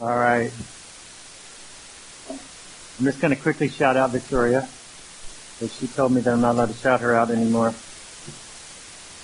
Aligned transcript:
All 0.00 0.08
right. 0.08 0.50
I'm 2.98 3.04
just 3.04 3.20
going 3.20 3.34
to 3.34 3.40
quickly 3.40 3.68
shout 3.68 3.96
out 3.96 4.10
Victoria. 4.10 4.68
Because 5.58 5.76
she 5.76 5.86
told 5.86 6.12
me 6.12 6.20
that 6.20 6.32
I'm 6.32 6.40
not 6.40 6.56
allowed 6.56 6.70
to 6.70 6.74
shout 6.74 7.00
her 7.00 7.14
out 7.14 7.30
anymore. 7.30 7.72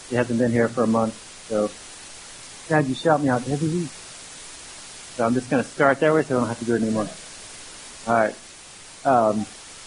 She 0.09 0.15
hasn't 0.15 0.39
been 0.39 0.53
here 0.53 0.69
for 0.69 0.85
a 0.85 0.87
month. 0.87 1.15
So, 1.49 1.71
Dad, 2.69 2.89
you 2.89 2.95
shout 2.95 3.21
me 3.21 3.29
out 3.29 3.49
every 3.49 3.69
week. 3.69 3.91
So 5.17 5.25
I'm 5.25 5.35
just 5.35 5.51
going 5.51 5.63
to 5.63 5.69
start 5.69 5.99
that 6.01 6.15
way 6.15 6.23
so 6.23 6.37
I 6.37 6.39
don't 6.39 6.49
have 6.49 6.59
to 6.61 6.65
do 6.65 6.75
it 6.77 6.83
anymore. 6.83 7.09
All 8.07 8.15
right. 8.15 8.35
Um, 9.05 9.47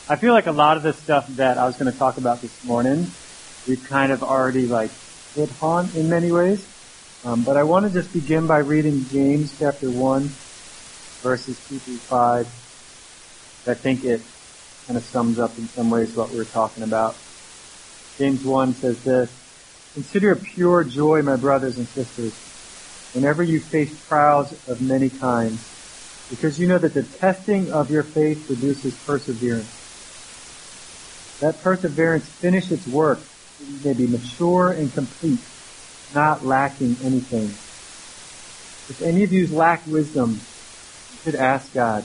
I 0.10 0.18
feel 0.18 0.34
like 0.34 0.48
a 0.48 0.52
lot 0.52 0.76
of 0.76 0.84
the 0.84 0.94
stuff 0.94 1.28
that 1.36 1.58
I 1.58 1.66
was 1.66 1.78
going 1.78 1.92
to 1.92 1.98
talk 1.98 2.18
about 2.18 2.42
this 2.42 2.64
morning, 2.66 3.08
we've 3.70 3.84
kind 3.88 4.12
of 4.12 4.22
already 4.22 4.68
like 4.68 4.92
hit 5.34 5.50
on 5.64 5.90
in 5.96 6.10
many 6.10 6.30
ways. 6.30 6.68
Um, 7.24 7.44
but 7.44 7.56
I 7.56 7.64
want 7.64 7.86
to 7.86 8.02
just 8.02 8.12
begin 8.12 8.48
by 8.48 8.58
reading 8.58 9.06
James 9.06 9.58
chapter 9.58 9.90
1, 9.90 10.30
verses 11.24 11.58
2 11.70 11.80
through 11.80 11.98
5. 11.98 12.48
I 13.66 13.74
think 13.74 14.04
it 14.04 14.22
kind 14.86 14.98
of 14.98 15.06
sums 15.06 15.40
up 15.40 15.58
in 15.58 15.68
some 15.70 15.90
ways 15.90 16.14
what 16.16 16.30
we 16.32 16.40
are 16.40 16.46
talking 16.46 16.84
about. 16.84 17.16
James 18.18 18.44
1 18.44 18.74
says 18.76 19.02
this, 19.04 19.32
Consider 19.94 20.34
it 20.34 20.44
pure 20.44 20.84
joy, 20.84 21.22
my 21.22 21.38
brothers 21.38 21.78
and 21.78 21.88
sisters, 21.88 22.34
whenever 23.14 23.42
you 23.42 23.62
face 23.62 24.06
trials 24.08 24.52
of 24.68 24.82
many 24.82 25.08
kinds, 25.08 25.64
because 26.30 26.60
you 26.60 26.68
know 26.68 26.78
that 26.80 26.94
the 26.94 27.04
testing 27.04 27.72
of 27.72 27.90
your 27.90 28.04
faith 28.04 28.46
produces 28.46 28.94
perseverance. 29.06 29.80
Let 31.42 31.62
perseverance 31.64 32.28
finish 32.28 32.70
its 32.72 32.86
work, 32.88 33.20
so 33.20 33.66
you 33.66 33.80
may 33.86 33.94
be 33.94 34.08
mature 34.08 34.72
and 34.72 34.94
complete, 34.94 35.40
not 36.14 36.46
lacking 36.46 36.98
anything. 37.04 37.54
If 38.90 39.02
any 39.02 39.24
of 39.24 39.32
you 39.32 39.48
lack 39.56 39.88
wisdom, 39.88 40.42
should 41.24 41.36
ask 41.36 41.74
God. 41.74 42.04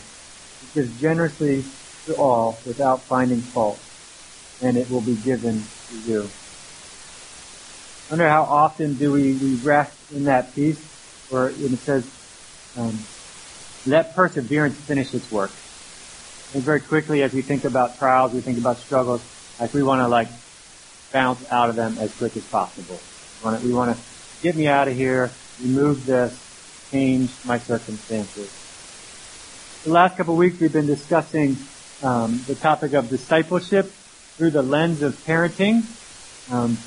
He 0.61 0.81
gives 0.81 1.01
generously 1.01 1.65
to 2.07 2.15
all 2.17 2.59
without 2.65 3.03
finding 3.03 3.41
fault, 3.41 3.79
and 4.63 4.77
it 4.77 4.91
will 4.91 5.01
be 5.01 5.17
given 5.17 5.65
to 5.89 5.97
you. 6.11 6.31
I 8.09 8.13
wonder 8.13 8.29
how 8.29 8.45
often 8.45 8.95
do 8.95 9.13
we, 9.13 9.35
we 9.35 9.57
rest 9.57 9.97
in 10.13 10.25
that 10.25 10.55
peace 10.55 10.83
where 11.29 11.49
it 11.49 11.79
says, 11.81 12.09
um, 12.77 12.99
let 13.87 14.15
perseverance 14.15 14.77
finish 14.77 15.13
its 15.13 15.31
work. 15.31 15.51
And 16.55 16.63
very 16.63 16.81
quickly 16.81 17.23
as 17.23 17.35
we 17.35 17.43
think 17.43 17.65
about 17.65 17.99
trials, 17.99 18.33
we 18.33 18.41
think 18.41 18.59
about 18.59 18.79
struggles, 18.79 19.23
like 19.61 19.75
we 19.75 19.83
want 19.83 20.01
to 20.01 20.09
like 20.09 20.29
bounce 21.13 21.45
out 21.51 21.69
of 21.69 21.77
them 21.77 21.99
as 21.99 22.15
quick 22.17 22.37
as 22.37 22.45
possible. 22.45 22.99
We 23.41 23.45
want 23.45 23.61
to, 23.61 23.67
we 23.67 23.75
want 23.75 23.97
to 23.97 24.03
get 24.43 24.57
me 24.57 24.67
out 24.67 24.89
of 24.89 24.97
here, 24.97 25.31
remove 25.63 26.07
this, 26.07 26.39
change 26.91 27.31
my 27.45 27.59
circumstances. 27.59 28.58
The 29.85 29.91
last 29.91 30.17
couple 30.17 30.35
of 30.35 30.39
weeks 30.39 30.59
we've 30.59 30.73
been 30.73 30.89
discussing 30.89 31.57
um, 32.03 32.43
the 32.49 32.57
topic 32.57 32.95
of 32.95 33.09
discipleship 33.09 33.87
through 34.37 34.51
the 34.51 34.63
lens 34.63 35.03
of 35.03 35.15
parenting. 35.25 35.85
Um, 36.53 36.79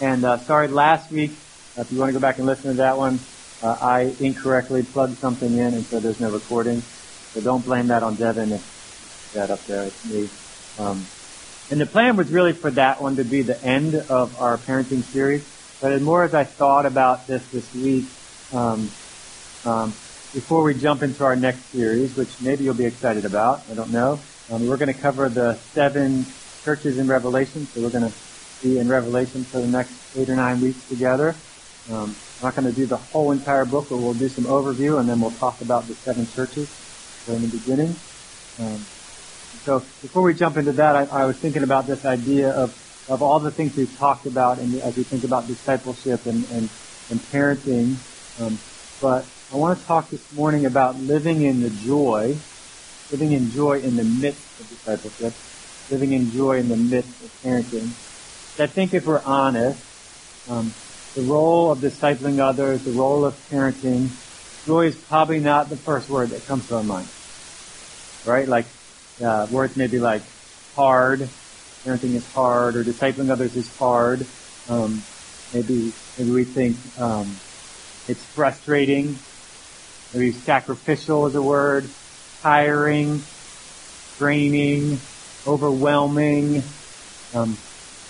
and 0.00 0.24
uh, 0.24 0.38
sorry, 0.38 0.68
last 0.68 1.10
week, 1.10 1.32
if 1.76 1.92
you 1.92 1.98
want 1.98 2.08
to 2.08 2.14
go 2.14 2.20
back 2.20 2.38
and 2.38 2.46
listen 2.46 2.70
to 2.70 2.76
that 2.78 2.96
one, 2.96 3.20
uh, 3.62 3.76
I 3.78 4.14
incorrectly 4.18 4.82
plugged 4.82 5.18
something 5.18 5.52
in, 5.52 5.74
and 5.74 5.84
so 5.84 6.00
there's 6.00 6.20
no 6.20 6.30
recording. 6.30 6.80
So 6.80 7.42
don't 7.42 7.62
blame 7.62 7.88
that 7.88 8.02
on 8.02 8.14
Devin. 8.14 8.52
If 8.52 9.32
that 9.34 9.50
up 9.50 9.62
there, 9.66 9.82
it's 9.82 10.04
me. 10.06 10.30
Um, 10.78 11.04
and 11.70 11.78
the 11.78 11.86
plan 11.86 12.16
was 12.16 12.30
really 12.30 12.54
for 12.54 12.70
that 12.70 13.02
one 13.02 13.16
to 13.16 13.24
be 13.24 13.42
the 13.42 13.62
end 13.62 13.94
of 13.94 14.40
our 14.40 14.56
parenting 14.56 15.02
series. 15.02 15.46
But 15.82 15.92
as 15.92 16.00
more 16.00 16.24
as 16.24 16.32
I 16.32 16.44
thought 16.44 16.86
about 16.86 17.26
this 17.26 17.46
this 17.50 17.74
week, 17.74 18.06
um, 18.54 18.90
um, 19.66 19.92
before 20.32 20.62
we 20.62 20.74
jump 20.74 21.02
into 21.02 21.24
our 21.24 21.36
next 21.36 21.60
series, 21.66 22.16
which 22.16 22.40
maybe 22.40 22.64
you'll 22.64 22.74
be 22.74 22.86
excited 22.86 23.24
about, 23.26 23.62
I 23.70 23.74
don't 23.74 23.92
know. 23.92 24.18
Um, 24.50 24.66
we're 24.66 24.78
going 24.78 24.92
to 24.92 24.98
cover 24.98 25.28
the 25.28 25.56
seven 25.74 26.24
churches 26.64 26.98
in 26.98 27.06
Revelation, 27.06 27.66
so 27.66 27.82
we're 27.82 27.90
going 27.90 28.10
to 28.10 28.16
be 28.62 28.78
in 28.78 28.88
Revelation 28.88 29.44
for 29.44 29.60
the 29.60 29.66
next 29.66 29.92
eight 30.16 30.30
or 30.30 30.36
nine 30.36 30.60
weeks 30.60 30.88
together. 30.88 31.34
Um, 31.90 32.16
I'm 32.40 32.44
not 32.44 32.56
going 32.56 32.66
to 32.66 32.72
do 32.72 32.86
the 32.86 32.96
whole 32.96 33.32
entire 33.32 33.66
book, 33.66 33.88
but 33.90 33.98
we'll 33.98 34.14
do 34.14 34.28
some 34.28 34.44
overview, 34.44 34.98
and 34.98 35.08
then 35.08 35.20
we'll 35.20 35.32
talk 35.32 35.60
about 35.60 35.86
the 35.86 35.94
seven 35.94 36.26
churches 36.26 36.70
in 37.28 37.42
the 37.42 37.48
beginning. 37.48 37.94
Um, 38.58 38.78
so 39.64 39.80
before 40.00 40.22
we 40.22 40.34
jump 40.34 40.56
into 40.56 40.72
that, 40.72 40.96
I, 40.96 41.04
I, 41.04 41.24
was 41.26 41.36
thinking 41.36 41.62
about 41.62 41.86
this 41.86 42.04
idea 42.04 42.50
of 42.50 42.78
of 43.08 43.22
all 43.22 43.40
the 43.40 43.50
things 43.50 43.76
we've 43.76 43.96
talked 43.98 44.26
about, 44.26 44.58
and 44.58 44.74
as 44.80 44.96
we 44.96 45.02
think 45.02 45.24
about 45.24 45.46
discipleship 45.46 46.26
and 46.26 46.44
and, 46.50 46.68
and 47.10 47.20
parenting. 47.30 47.96
Um, 48.40 48.58
but 49.00 49.24
I 49.52 49.56
want 49.56 49.78
to 49.78 49.84
talk 49.84 50.08
this 50.08 50.32
morning 50.32 50.64
about 50.64 50.98
living 50.98 51.42
in 51.42 51.60
the 51.60 51.68
joy, 51.68 52.38
living 53.10 53.32
in 53.32 53.50
joy 53.50 53.80
in 53.80 53.96
the 53.96 54.04
midst 54.04 54.58
of 54.58 54.66
discipleship, 54.66 55.34
living 55.90 56.14
in 56.14 56.30
joy 56.30 56.52
in 56.52 56.70
the 56.70 56.76
midst 56.78 57.22
of 57.22 57.30
parenting. 57.42 57.88
I 58.58 58.66
think 58.66 58.94
if 58.94 59.04
we're 59.04 59.20
honest, 59.20 59.78
um, 60.48 60.72
the 61.14 61.20
role 61.20 61.70
of 61.70 61.80
discipling 61.80 62.40
others, 62.40 62.82
the 62.82 62.92
role 62.92 63.26
of 63.26 63.34
parenting, 63.50 64.08
joy 64.64 64.86
is 64.86 64.96
probably 64.96 65.38
not 65.38 65.68
the 65.68 65.76
first 65.76 66.08
word 66.08 66.30
that 66.30 66.46
comes 66.46 66.66
to 66.68 66.76
our 66.76 66.82
mind. 66.82 67.08
Right? 68.24 68.48
Like, 68.48 68.68
uh, 69.22 69.48
words 69.50 69.76
maybe 69.76 69.98
like 69.98 70.22
hard, 70.74 71.28
parenting 71.84 72.14
is 72.14 72.26
hard, 72.32 72.74
or 72.76 72.84
discipling 72.84 73.30
others 73.30 73.54
is 73.54 73.68
hard. 73.76 74.26
Um, 74.70 75.02
maybe, 75.52 75.92
maybe 76.16 76.30
we 76.30 76.44
think, 76.44 76.78
um, 76.98 77.36
it's 78.08 78.24
frustrating. 78.24 79.18
Maybe 80.14 80.32
sacrificial 80.44 81.26
is 81.28 81.34
a 81.34 81.42
word. 81.42 81.84
Tiring, 82.42 83.22
draining, 84.18 85.00
overwhelming, 85.46 86.62
um, 87.34 87.56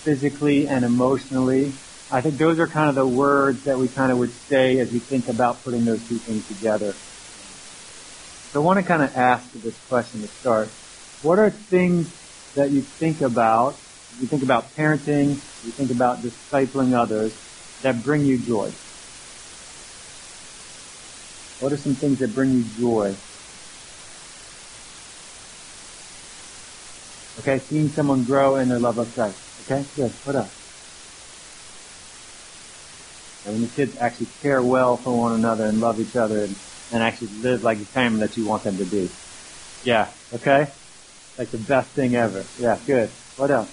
physically 0.03 0.65
and 0.69 0.83
emotionally. 0.83 1.73
I 2.11 2.21
think 2.21 2.37
those 2.37 2.59
are 2.59 2.67
kind 2.67 2.89
of 2.89 2.95
the 2.95 3.07
words 3.07 3.63
that 3.65 3.77
we 3.77 3.87
kind 3.87 4.11
of 4.11 4.17
would 4.17 4.33
say 4.49 4.77
as 4.85 4.91
we 4.91 4.99
think 4.99 5.27
about 5.29 5.63
putting 5.63 5.85
those 5.85 6.01
two 6.07 6.19
things 6.19 6.45
together. 6.47 6.93
So 8.51 8.59
I 8.59 8.63
want 8.63 8.79
to 8.83 8.87
kind 8.87 9.01
of 9.01 9.09
ask 9.15 9.51
this 9.63 9.73
question 9.89 10.21
to 10.21 10.27
start. 10.39 10.69
What 11.21 11.39
are 11.39 11.49
things 11.71 12.07
that 12.55 12.69
you 12.71 12.83
think 12.99 13.21
about, 13.21 13.73
you 14.19 14.27
think 14.27 14.43
about 14.43 14.65
parenting, 14.77 15.41
you 15.63 15.71
think 15.71 15.89
about 15.89 16.21
discipling 16.21 16.93
others, 16.93 17.33
that 17.81 18.03
bring 18.03 18.25
you 18.25 18.37
joy? 18.45 18.69
What 21.63 21.71
are 21.71 21.77
some 21.77 21.95
things 21.95 22.19
that 22.19 22.35
bring 22.35 22.51
you 22.51 22.65
joy? 22.75 23.15
Okay, 27.39 27.63
seeing 27.69 27.87
someone 27.95 28.25
grow 28.25 28.59
in 28.59 28.67
their 28.67 28.81
love 28.81 28.97
of 28.99 29.15
Christ. 29.15 29.39
Okay, 29.63 29.79
good. 29.95 30.11
What 30.25 30.35
else? 30.35 30.51
And 33.45 33.53
when 33.55 33.61
the 33.63 33.75
kids 33.77 33.95
actually 33.95 34.27
care 34.41 34.61
well 34.61 34.99
for 35.05 35.15
one 35.15 35.39
another 35.39 35.63
and 35.71 35.79
love 35.79 36.01
each 36.01 36.11
other 36.19 36.43
and, 36.43 36.55
and 36.91 37.01
actually 37.01 37.31
live 37.39 37.63
like 37.63 37.79
the 37.79 37.87
family 37.93 38.19
that 38.27 38.35
you 38.35 38.45
want 38.45 38.65
them 38.65 38.77
to 38.79 38.85
be. 38.85 39.07
Yeah, 39.83 40.11
okay? 40.35 40.75
Like 41.39 41.49
the 41.49 41.59
best 41.59 41.95
thing 41.95 42.13
ever. 42.19 42.43
Yeah, 42.59 42.75
good. 42.85 43.15
What 43.37 43.51
else? 43.51 43.71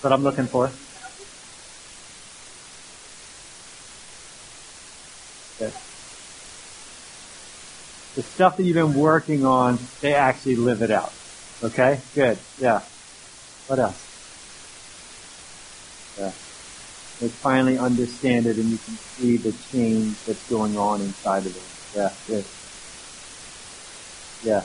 What 0.00 0.12
I'm 0.12 0.22
looking 0.22 0.48
for. 0.50 0.74
The 8.16 8.22
stuff 8.34 8.52
that 8.56 8.64
you've 8.64 8.74
been 8.74 8.98
working 8.98 9.42
on, 9.42 9.88
they 10.02 10.12
actually 10.14 10.56
live 10.58 10.78
it 10.82 10.90
out. 10.90 11.12
Okay? 11.62 12.02
Good. 12.14 12.38
Yeah. 12.58 12.78
What 13.66 13.78
else? 13.78 14.02
Yeah. 16.18 16.30
They 17.20 17.28
finally 17.42 17.76
understand 17.84 18.46
it 18.46 18.56
and 18.58 18.70
you 18.70 18.78
can 18.78 18.98
see 19.16 19.38
the 19.42 19.52
change 19.72 20.18
that's 20.26 20.44
going 20.48 20.74
on 20.74 21.02
inside 21.02 21.46
of 21.46 21.54
them. 21.54 21.70
Yeah, 21.94 22.08
good. 22.26 22.44
Yeah. 24.42 24.60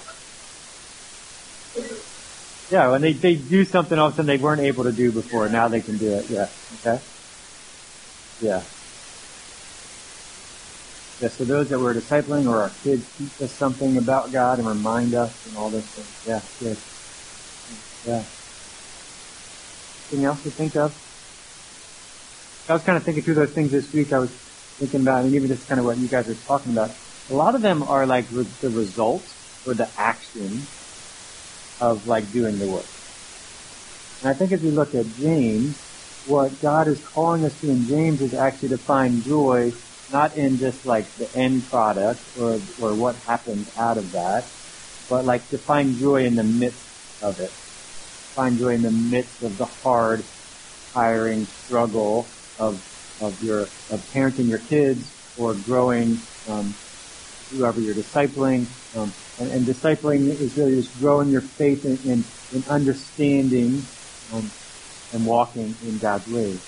Yeah, 2.71 2.89
when 2.91 3.01
they, 3.01 3.13
they 3.21 3.35
do 3.49 3.65
something 3.71 3.97
all 3.97 4.07
of 4.09 4.13
a 4.13 4.17
sudden 4.17 4.27
they 4.27 4.41
weren't 4.41 4.65
able 4.65 4.83
to 4.85 4.93
do 4.95 5.11
before, 5.11 5.49
now 5.49 5.67
they 5.69 5.81
can 5.81 5.97
do 5.97 6.13
it. 6.13 6.25
Yeah. 6.29 6.49
Okay? 6.77 7.05
Yeah. 8.41 8.72
Yeah, 11.21 11.29
so 11.37 11.45
those 11.45 11.69
that 11.69 11.79
we're 11.79 11.95
discipling 11.95 12.45
or 12.45 12.63
our 12.63 12.77
kids 12.83 13.05
teach 13.17 13.33
us 13.41 13.55
something 13.57 13.97
about 14.01 14.33
God 14.33 14.59
and 14.59 14.67
remind 14.67 15.13
us 15.13 15.33
and 15.45 15.55
all 15.55 15.69
this 15.69 15.85
things. 15.95 16.15
Yeah, 16.25 16.41
good. 16.59 16.81
Yeah. 18.03 18.23
Anything 20.11 20.25
else 20.25 20.43
to 20.43 20.51
think 20.51 20.73
of? 20.75 20.99
I 22.67 22.73
was 22.73 22.83
kind 22.85 22.97
of 22.97 23.03
thinking 23.05 23.23
through 23.23 23.35
those 23.35 23.53
things 23.55 23.71
this 23.71 23.91
week. 23.93 24.07
I 24.11 24.19
was 24.19 24.33
thinking 24.79 25.01
about, 25.01 25.25
and 25.25 25.35
even 25.35 25.49
just 25.53 25.67
kind 25.67 25.79
of 25.79 25.85
what 25.85 25.99
you 25.99 26.09
guys 26.09 26.27
are 26.27 26.39
talking 26.47 26.71
about. 26.71 26.97
A 27.29 27.33
lot 27.33 27.55
of 27.55 27.61
them 27.61 27.83
are 27.83 28.07
like 28.07 28.25
re- 28.31 28.51
the 28.61 28.69
result 28.69 29.27
or 29.65 29.75
the 29.75 29.87
action 29.97 30.67
of 31.79 32.05
like 32.05 32.31
doing 32.31 32.57
the 32.57 32.67
work. 32.67 32.91
And 34.21 34.31
I 34.33 34.37
think 34.39 34.51
if 34.51 34.61
we 34.61 34.71
look 34.71 34.95
at 34.95 35.11
James, 35.15 35.83
what 36.23 36.61
God 36.61 36.87
is 36.91 37.03
calling 37.13 37.43
us 37.45 37.55
to 37.59 37.67
in 37.67 37.83
James 37.83 38.21
is 38.21 38.35
actually 38.47 38.69
to 38.69 38.83
find 38.87 39.23
joy 39.23 39.75
not 40.13 40.37
in 40.37 40.59
just 40.59 40.85
like 40.85 41.11
the 41.15 41.27
end 41.35 41.67
product 41.69 42.21
or, 42.39 42.59
or 42.79 42.93
what 42.93 43.15
happens 43.15 43.67
out 43.77 43.97
of 43.97 44.11
that, 44.11 44.45
but 45.09 45.25
like 45.25 45.49
to 45.49 45.57
find 45.57 45.97
joy 45.97 46.23
in 46.23 46.35
the 46.35 46.43
midst 46.43 46.85
of 47.23 47.39
it. 47.39 47.49
Find 48.35 48.57
joy 48.57 48.75
in 48.75 48.83
the 48.83 48.91
midst 48.91 49.41
of 49.41 49.57
the 49.57 49.65
hard, 49.65 50.23
tiring 50.93 51.45
struggle 51.45 52.27
of, 52.59 52.79
of 53.21 53.41
your, 53.43 53.61
of 53.61 53.99
parenting 54.13 54.47
your 54.47 54.59
kids 54.59 55.11
or 55.37 55.55
growing, 55.55 56.19
um, 56.47 56.75
whoever 57.49 57.81
you're 57.81 57.95
discipling. 57.95 58.67
Um, 58.95 59.11
and, 59.39 59.51
and, 59.51 59.65
discipling 59.65 60.29
is 60.29 60.55
really 60.55 60.75
just 60.75 60.99
growing 60.99 61.31
your 61.31 61.41
faith 61.41 61.83
in, 61.85 61.97
in, 62.11 62.23
in 62.53 62.63
understanding 62.69 63.81
um, 64.31 64.51
and 65.11 65.25
walking 65.25 65.75
in 65.83 65.97
God's 65.97 66.27
ways. 66.27 66.61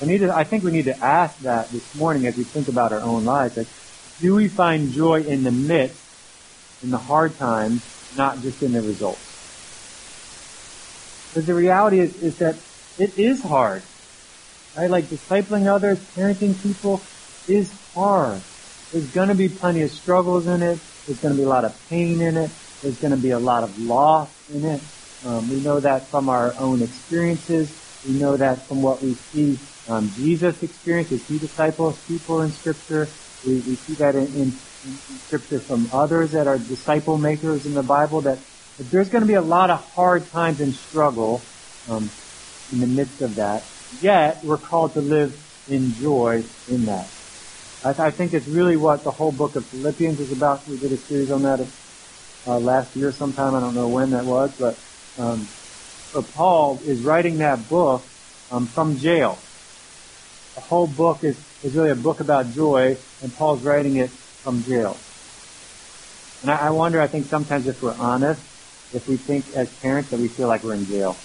I 0.00 0.04
need 0.04 0.18
to, 0.18 0.30
I 0.34 0.44
think 0.44 0.62
we 0.62 0.72
need 0.72 0.84
to 0.86 1.04
ask 1.04 1.38
that 1.40 1.70
this 1.70 1.94
morning 1.94 2.26
as 2.26 2.36
we 2.36 2.44
think 2.44 2.68
about 2.68 2.92
our 2.92 3.00
own 3.00 3.24
lives. 3.24 3.56
Like, 3.56 3.68
do 4.20 4.34
we 4.34 4.48
find 4.48 4.92
joy 4.92 5.22
in 5.22 5.42
the 5.42 5.50
midst, 5.50 6.02
in 6.82 6.90
the 6.90 6.98
hard 6.98 7.36
times, 7.38 7.82
not 8.16 8.42
just 8.42 8.62
in 8.62 8.72
the 8.72 8.82
results? 8.82 9.20
Because 11.30 11.46
the 11.46 11.54
reality 11.54 12.00
is, 12.00 12.22
is 12.22 12.36
that 12.38 12.56
it 12.98 13.18
is 13.18 13.42
hard. 13.42 13.82
Right? 14.76 14.90
Like 14.90 15.04
discipling 15.06 15.66
others, 15.66 15.98
parenting 16.14 16.62
people 16.62 17.02
is 17.48 17.72
hard. 17.94 18.42
There's 18.92 19.10
going 19.10 19.28
to 19.28 19.34
be 19.34 19.48
plenty 19.48 19.82
of 19.82 19.90
struggles 19.90 20.46
in 20.46 20.62
it. 20.62 20.78
There's 21.06 21.20
going 21.20 21.34
to 21.34 21.38
be 21.38 21.44
a 21.44 21.48
lot 21.48 21.64
of 21.64 21.88
pain 21.88 22.20
in 22.20 22.36
it. 22.36 22.50
There's 22.82 22.98
going 22.98 23.12
to 23.12 23.20
be 23.20 23.30
a 23.30 23.38
lot 23.38 23.64
of 23.64 23.78
loss 23.78 24.30
in 24.50 24.64
it. 24.64 24.82
Um, 25.24 25.48
we 25.48 25.60
know 25.60 25.80
that 25.80 26.06
from 26.08 26.28
our 26.28 26.54
own 26.58 26.82
experiences. 26.82 27.70
We 28.06 28.14
know 28.14 28.36
that 28.38 28.68
from 28.68 28.82
what 28.82 29.02
we 29.02 29.18
see 29.32 29.58
um, 29.90 30.14
Jesus 30.14 30.54
experience 30.62 31.10
as 31.12 31.24
he 31.26 31.38
disciples 31.38 32.00
people 32.06 32.42
in 32.42 32.50
Scripture. 32.52 33.18
We, 33.42 33.58
we 33.66 33.76
see 33.76 33.94
that 33.98 34.14
in, 34.14 34.30
in, 34.30 35.00
in, 35.10 35.18
Scripture 35.26 35.64
from 35.66 35.90
others 35.90 36.30
that 36.30 36.46
are 36.46 36.58
disciple 36.58 37.18
makers 37.18 37.66
in 37.66 37.74
the 37.74 37.82
Bible. 37.82 38.22
That, 38.22 38.46
that 38.78 38.86
there's 38.90 39.08
going 39.08 39.22
to 39.22 39.26
be 39.26 39.34
a 39.34 39.42
lot 39.42 39.70
of 39.70 39.80
hard 39.94 40.30
times 40.30 40.60
and 40.60 40.72
struggle 40.72 41.50
um, 41.90 42.12
in 42.70 42.78
the 42.78 42.86
midst 42.86 43.20
of 43.22 43.34
that. 43.36 43.74
Yet 43.98 44.38
we're 44.44 44.62
called 44.62 44.94
to 44.94 45.00
live 45.00 45.34
in 45.66 45.94
joy 45.98 46.46
in 46.68 46.84
that. 46.86 47.10
I, 47.82 47.90
th- 47.90 48.14
I 48.14 48.16
think 48.16 48.32
it's 48.34 48.48
really 48.48 48.76
what 48.76 49.02
the 49.02 49.10
whole 49.10 49.32
book 49.32 49.54
of 49.56 49.66
Philippians 49.70 50.20
is 50.20 50.30
about. 50.30 50.68
We 50.68 50.78
did 50.78 50.92
a 50.92 51.02
series 51.08 51.30
on 51.30 51.42
that 51.42 51.58
uh, 52.46 52.58
last 52.58 52.94
year 52.94 53.10
sometime. 53.10 53.50
I 53.54 53.60
don't 53.60 53.74
know 53.74 53.88
when 53.88 54.10
that 54.10 54.24
was, 54.24 54.54
but 54.58 55.22
um, 55.22 55.55
Paul 56.22 56.80
is 56.84 57.02
writing 57.02 57.38
that 57.38 57.68
book 57.68 58.02
um, 58.50 58.66
from 58.66 58.98
jail. 58.98 59.38
The 60.54 60.60
whole 60.62 60.86
book 60.86 61.22
is, 61.22 61.38
is 61.62 61.74
really 61.74 61.90
a 61.90 61.96
book 61.96 62.20
about 62.20 62.52
joy, 62.52 62.96
and 63.22 63.34
Paul's 63.34 63.62
writing 63.62 63.96
it 63.96 64.10
from 64.10 64.62
jail. 64.64 64.96
And 66.42 66.50
I, 66.50 66.68
I 66.68 66.70
wonder, 66.70 67.00
I 67.00 67.08
think 67.08 67.26
sometimes 67.26 67.66
if 67.66 67.82
we're 67.82 67.96
honest, 67.98 68.40
if 68.94 69.08
we 69.08 69.16
think 69.16 69.44
as 69.54 69.72
parents 69.80 70.10
that 70.10 70.20
we 70.20 70.28
feel 70.28 70.48
like 70.48 70.62
we're 70.62 70.74
in 70.74 70.86
jail. 70.86 71.16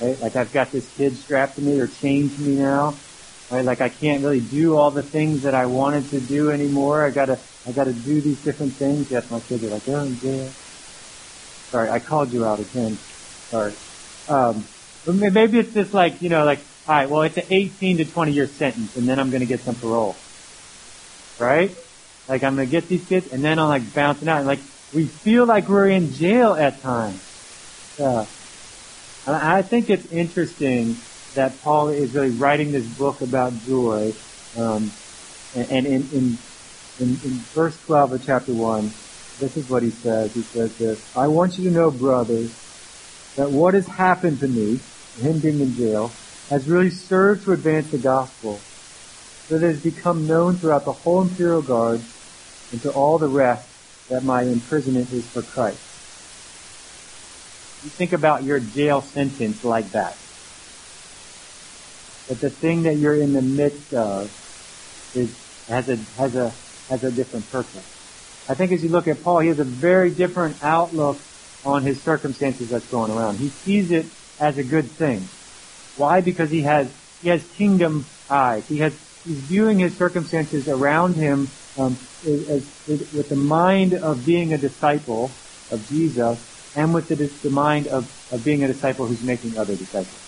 Right? 0.00 0.20
Like 0.20 0.36
I've 0.36 0.52
got 0.52 0.72
this 0.72 0.88
kid 0.96 1.16
strapped 1.16 1.56
to 1.56 1.62
me 1.62 1.78
or 1.80 1.86
chained 1.86 2.34
to 2.36 2.42
me 2.42 2.56
now. 2.56 2.94
Right? 3.50 3.64
Like 3.64 3.80
I 3.80 3.88
can't 3.88 4.22
really 4.22 4.40
do 4.40 4.76
all 4.76 4.90
the 4.90 5.02
things 5.02 5.42
that 5.42 5.54
I 5.54 5.66
wanted 5.66 6.10
to 6.10 6.20
do 6.20 6.50
anymore. 6.50 7.06
I 7.06 7.10
gotta, 7.10 7.38
I 7.66 7.72
gotta 7.72 7.92
do 7.92 8.20
these 8.20 8.42
different 8.42 8.74
things. 8.74 9.10
Yes, 9.10 9.30
my 9.30 9.40
kids 9.40 9.64
are 9.64 9.68
like, 9.68 9.86
in 9.86 10.18
jail. 10.18 10.50
Sorry, 11.70 11.90
I 11.90 11.98
called 11.98 12.32
you 12.32 12.44
out 12.44 12.60
again. 12.60 12.98
Sorry. 13.50 13.74
Um, 14.28 14.64
maybe 15.06 15.58
it's 15.58 15.72
just 15.72 15.94
like, 15.94 16.22
you 16.22 16.28
know, 16.28 16.44
like, 16.44 16.60
alright, 16.88 17.08
well 17.08 17.22
it's 17.22 17.36
an 17.36 17.44
18 17.50 17.98
to 17.98 18.04
20 18.04 18.32
year 18.32 18.46
sentence 18.46 18.96
and 18.96 19.08
then 19.08 19.18
I'm 19.18 19.30
gonna 19.30 19.46
get 19.46 19.60
some 19.60 19.74
parole. 19.74 20.16
Right? 21.38 21.76
Like 22.28 22.42
I'm 22.42 22.56
gonna 22.56 22.66
get 22.66 22.88
these 22.88 23.06
kids 23.06 23.32
and 23.32 23.44
then 23.44 23.58
I'm 23.58 23.68
like 23.68 23.94
bouncing 23.94 24.28
out 24.28 24.38
and 24.38 24.46
like, 24.46 24.60
we 24.94 25.06
feel 25.06 25.46
like 25.46 25.68
we're 25.68 25.88
in 25.88 26.12
jail 26.12 26.54
at 26.54 26.80
times. 26.80 27.22
Yeah. 27.98 28.26
And 29.26 29.34
I 29.34 29.62
think 29.62 29.90
it's 29.90 30.10
interesting 30.12 30.96
that 31.34 31.60
Paul 31.62 31.88
is 31.88 32.14
really 32.14 32.30
writing 32.30 32.72
this 32.72 32.86
book 32.86 33.20
about 33.20 33.52
joy, 33.64 34.14
um, 34.56 34.90
and, 35.54 35.70
and 35.70 35.86
in, 35.86 36.08
in, 36.12 36.38
in, 36.98 37.08
in 37.08 37.32
verse 37.52 37.78
12 37.84 38.12
of 38.12 38.24
chapter 38.24 38.54
1, 38.54 38.84
this 39.38 39.56
is 39.56 39.68
what 39.68 39.82
he 39.82 39.90
says. 39.90 40.32
He 40.32 40.42
says 40.42 40.76
this, 40.78 41.16
I 41.16 41.26
want 41.26 41.58
you 41.58 41.68
to 41.68 41.74
know, 41.74 41.90
brothers, 41.90 42.50
that 43.36 43.50
what 43.50 43.74
has 43.74 43.86
happened 43.86 44.40
to 44.40 44.48
me, 44.48 44.80
him 45.20 45.38
being 45.38 45.60
in 45.60 45.74
jail, 45.76 46.12
has 46.50 46.68
really 46.68 46.90
served 46.90 47.44
to 47.44 47.52
advance 47.52 47.90
the 47.90 47.98
gospel, 47.98 48.60
so 49.46 49.58
that 49.58 49.66
it 49.66 49.74
has 49.74 49.82
become 49.82 50.26
known 50.26 50.56
throughout 50.56 50.84
the 50.84 50.92
whole 50.92 51.22
imperial 51.22 51.62
guard 51.62 52.00
and 52.72 52.82
to 52.82 52.90
all 52.90 53.18
the 53.18 53.28
rest 53.28 53.68
that 54.08 54.24
my 54.24 54.42
imprisonment 54.42 55.12
is 55.12 55.26
for 55.26 55.42
Christ. 55.42 55.80
You 57.84 57.90
think 57.90 58.12
about 58.12 58.42
your 58.42 58.58
jail 58.58 59.02
sentence 59.02 59.64
like 59.64 59.90
that. 59.92 60.16
That 62.28 62.40
the 62.40 62.50
thing 62.50 62.82
that 62.84 62.96
you're 62.96 63.20
in 63.20 63.32
the 63.32 63.42
midst 63.42 63.94
of 63.94 64.30
is, 65.14 65.36
has 65.68 65.88
a, 65.88 65.96
has 66.16 66.34
a, 66.34 66.52
has 66.88 67.04
a 67.04 67.10
different 67.10 67.50
purpose. 67.50 67.84
I 68.48 68.54
think 68.54 68.72
as 68.72 68.82
you 68.82 68.90
look 68.90 69.08
at 69.08 69.22
Paul, 69.22 69.40
he 69.40 69.48
has 69.48 69.58
a 69.58 69.64
very 69.64 70.10
different 70.10 70.62
outlook 70.62 71.18
on 71.66 71.82
his 71.82 72.00
circumstances 72.00 72.70
that's 72.70 72.86
going 72.86 73.10
around. 73.10 73.38
He 73.38 73.48
sees 73.48 73.90
it 73.90 74.06
as 74.38 74.56
a 74.56 74.62
good 74.62 74.88
thing. 74.90 75.28
Why? 75.96 76.20
Because 76.20 76.50
he 76.50 76.62
has 76.62 76.88
he 77.22 77.28
has 77.30 77.44
kingdom 77.56 78.06
eyes. 78.30 78.66
He 78.68 78.78
has 78.78 78.92
he's 79.24 79.38
viewing 79.38 79.80
his 79.80 79.96
circumstances 79.96 80.68
around 80.68 81.14
him 81.16 81.48
um, 81.78 81.98
as, 82.26 82.48
as, 82.48 83.12
with 83.12 83.28
the 83.28 83.36
mind 83.36 83.94
of 83.94 84.24
being 84.24 84.52
a 84.52 84.58
disciple 84.58 85.30
of 85.70 85.86
Jesus, 85.88 86.38
and 86.76 86.94
with 86.94 87.08
the, 87.08 87.16
the 87.16 87.50
mind 87.50 87.88
of, 87.88 88.04
of 88.32 88.44
being 88.44 88.62
a 88.62 88.68
disciple 88.68 89.06
who's 89.06 89.22
making 89.22 89.58
other 89.58 89.74
disciples. 89.74 90.22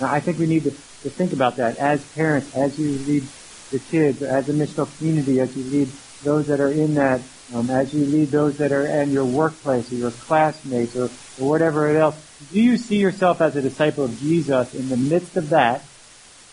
Now, 0.00 0.14
I 0.14 0.20
think 0.20 0.38
we 0.38 0.46
need 0.46 0.64
to, 0.64 0.70
to 0.70 1.10
think 1.10 1.32
about 1.32 1.56
that 1.56 1.76
as 1.78 2.02
parents, 2.14 2.54
as 2.54 2.78
you 2.78 2.92
lead 2.92 3.26
the 3.70 3.78
kids, 3.78 4.22
as 4.22 4.48
a 4.48 4.52
missional 4.52 4.88
community, 4.96 5.40
as 5.40 5.54
you 5.56 5.64
lead 5.64 5.88
those 6.22 6.48
that 6.48 6.60
are 6.60 6.70
in 6.70 6.94
that, 6.94 7.20
um, 7.54 7.70
as 7.70 7.94
you 7.94 8.04
lead 8.04 8.30
those 8.30 8.58
that 8.58 8.72
are 8.72 8.86
in 8.86 9.10
your 9.10 9.24
workplace 9.24 9.90
or 9.92 9.96
your 9.96 10.10
classmates 10.10 10.94
or, 10.96 11.04
or 11.40 11.48
whatever 11.48 11.96
else, 11.96 12.16
do 12.52 12.60
you 12.60 12.76
see 12.76 12.96
yourself 12.96 13.40
as 13.40 13.56
a 13.56 13.62
disciple 13.62 14.04
of 14.04 14.18
Jesus 14.18 14.74
in 14.74 14.88
the 14.88 14.96
midst 14.96 15.36
of 15.36 15.50
that 15.50 15.82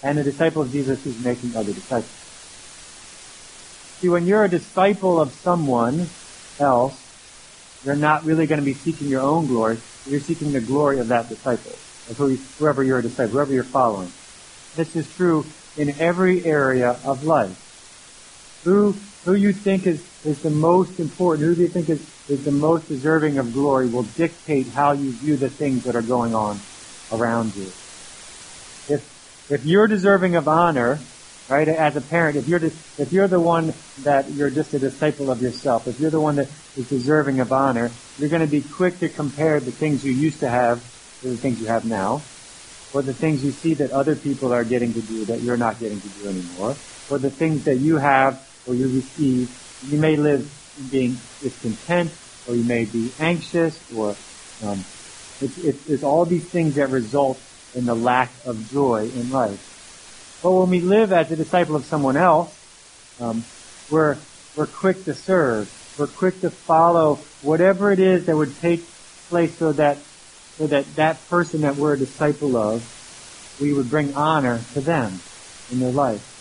and 0.04 0.18
a 0.18 0.24
disciple 0.24 0.62
of 0.62 0.72
Jesus 0.72 1.04
who's 1.04 1.24
making 1.24 1.56
other 1.56 1.74
disciples? 1.74 2.14
See, 4.00 4.10
when 4.10 4.28
you're 4.28 4.44
a 4.44 4.50
disciple 4.50 5.20
of 5.20 5.34
someone 5.34 6.08
else, 6.60 7.04
you're 7.84 7.96
not 7.96 8.26
really 8.26 8.48
going 8.48 8.60
to 8.60 8.66
be 8.66 8.74
seeking 8.74 9.08
your 9.08 9.22
own 9.22 9.48
glory. 9.48 9.78
You're 10.06 10.20
seeking 10.20 10.52
the 10.52 10.62
glory 10.62 11.00
of 11.00 11.08
that 11.08 11.30
disciple, 11.30 11.72
of 12.10 12.18
whoever 12.58 12.84
you're 12.84 13.00
a 13.00 13.02
disciple, 13.02 13.34
whoever 13.34 13.54
you're 13.54 13.64
following. 13.64 14.12
This 14.76 14.96
is 14.96 15.12
true 15.16 15.46
in 15.76 16.00
every 16.00 16.46
area 16.46 17.00
of 17.04 17.24
life. 17.24 18.62
Who 18.64 18.96
who 19.24 19.36
you 19.36 19.54
think 19.54 19.88
is, 19.88 20.02
is 20.26 20.40
the 20.42 20.50
most 20.50 21.00
important, 21.00 21.48
who 21.48 21.56
do 21.56 21.62
you 21.62 21.70
think 21.70 21.90
is, 21.90 22.02
is 22.30 22.44
the 22.44 22.52
most 22.52 22.88
deserving 22.88 23.38
of 23.38 23.52
glory 23.54 23.90
will 23.90 24.04
dictate 24.04 24.68
how 24.74 24.94
you 24.94 25.12
view 25.12 25.38
the 25.38 25.50
things 25.50 25.84
that 25.84 25.96
are 25.96 26.02
going 26.02 26.34
on 26.34 26.60
around 27.12 27.56
you. 27.56 27.72
If, 28.90 29.02
if 29.50 29.62
you're 29.66 29.88
deserving 29.88 30.36
of 30.36 30.48
honor, 30.48 31.00
right, 31.50 31.68
as 31.68 31.96
a 31.96 32.02
parent, 32.02 32.38
if 32.38 32.48
you're, 32.48 32.60
the, 32.60 32.72
if 32.98 33.12
you're 33.12 33.28
the 33.28 33.40
one 33.40 33.74
that 34.04 34.32
you're 34.34 34.50
just 34.50 34.74
a 34.74 34.80
disciple 34.80 35.32
of 35.32 35.42
yourself, 35.42 35.88
if 35.88 36.00
you're 36.00 36.12
the 36.12 36.22
one 36.22 36.36
that 36.36 36.48
is 36.76 36.88
deserving 36.88 37.40
of 37.40 37.52
honor, 37.52 37.92
you're 38.18 38.30
going 38.30 38.42
to 38.42 38.48
be 38.48 38.62
quick 38.62 39.00
to 39.00 39.10
compare 39.10 39.60
the 39.60 39.72
things 39.72 40.04
you 40.04 40.14
used 40.14 40.40
to 40.40 40.50
have 40.50 40.82
to 41.22 41.30
the 41.30 41.38
things 41.38 41.60
you 41.60 41.68
have 41.68 41.84
now, 41.86 42.22
or 42.94 43.02
the 43.02 43.14
things 43.14 43.44
you 43.44 43.52
see 43.52 43.74
that 43.74 43.92
other 43.92 44.16
people 44.16 44.54
are 44.54 44.64
getting 44.64 44.94
to 44.94 45.02
do 45.02 45.26
that 45.26 45.42
you're 45.42 45.58
not 45.58 45.80
getting 45.80 46.00
to 46.00 46.08
do 46.10 46.30
anymore, 46.30 46.78
or 47.10 47.20
the 47.20 47.32
things 47.32 47.64
that 47.64 47.80
you 47.82 47.98
have 47.98 48.40
or 48.68 48.76
you 48.76 48.88
receive. 48.88 49.50
You 49.90 50.00
may 50.00 50.16
live 50.16 50.52
being 50.92 51.18
discontent, 51.42 52.12
or 52.48 52.56
you 52.56 52.64
may 52.64 52.86
be 52.86 53.12
anxious, 53.20 53.80
or 53.96 54.16
um, 54.64 54.84
it's, 55.42 55.58
it's, 55.60 55.90
it's 55.90 56.04
all 56.04 56.26
these 56.26 56.48
things 56.48 56.76
that 56.76 56.90
result 56.90 57.40
in 57.76 57.86
the 57.86 57.96
lack 57.96 58.32
of 58.46 58.70
joy 58.72 59.10
in 59.16 59.30
life. 59.32 60.40
But 60.42 60.52
when 60.52 60.70
we 60.70 60.82
live 60.82 61.12
as 61.12 61.32
a 61.32 61.36
disciple 61.36 61.76
of 61.76 61.86
someone 61.86 62.18
else, 62.18 62.54
um, 63.20 63.44
we're 63.90 64.18
we're 64.56 64.68
quick 64.68 65.06
to 65.06 65.14
serve. 65.14 65.72
We're 65.98 66.08
quick 66.08 66.42
to 66.42 66.50
follow 66.50 67.20
whatever 67.42 67.92
it 67.92 68.00
is 68.00 68.26
that 68.26 68.36
would 68.36 68.58
take 68.60 68.88
place 69.30 69.58
so 69.58 69.72
that 69.74 69.98
so 70.58 70.68
that 70.68 70.96
that 70.96 71.28
person 71.30 71.62
that 71.62 71.76
we're 71.76 71.94
a 71.94 72.00
disciple 72.00 72.58
of, 72.58 73.58
we 73.62 73.74
would 73.74 73.90
bring 73.90 74.16
honor 74.16 74.62
to 74.74 74.82
them 74.82 75.20
in 75.72 75.80
their 75.80 75.92
life. 75.92 76.37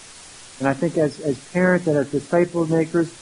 And 0.59 0.69
I 0.69 0.75
think 0.75 0.97
as, 0.97 1.21
as 1.21 1.39
parents 1.53 1.87
and 1.87 1.99
as 1.99 2.11
disciple 2.11 2.67
makers, 2.67 3.13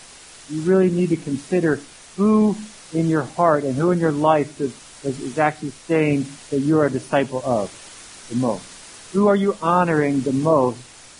you 0.50 0.62
really 0.62 0.90
need 0.90 1.08
to 1.08 1.16
consider 1.16 1.80
who 2.16 2.56
in 2.92 3.08
your 3.08 3.24
heart 3.24 3.64
and 3.64 3.74
who 3.74 3.90
in 3.90 3.98
your 3.98 4.12
life 4.12 4.60
is, 4.60 4.72
is 5.04 5.38
actually 5.38 5.70
saying 5.70 6.26
that 6.50 6.60
you're 6.60 6.86
a 6.86 6.90
disciple 6.90 7.42
of 7.44 7.70
the 8.30 8.36
most. 8.36 8.64
Who 9.12 9.28
are 9.28 9.36
you 9.36 9.56
honoring 9.60 10.20
the 10.20 10.32
most 10.32 10.78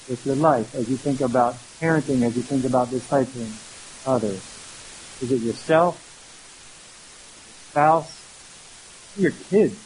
with 0.09 0.25
your 0.27 0.37
life 0.37 0.75
as 0.75 0.89
you 0.89 0.97
think 0.97 1.21
about 1.21 1.57
parenting, 1.81 2.25
as 2.25 2.37
you 2.37 2.43
think 2.43 2.65
about 2.65 2.89
discipling 2.89 3.53
others? 4.07 4.41
Is 5.21 5.33
it 5.33 5.41
yourself? 5.41 6.01
Your 7.47 7.71
Spouse? 7.71 8.21
Your 9.17 9.31
kids? 9.31 9.77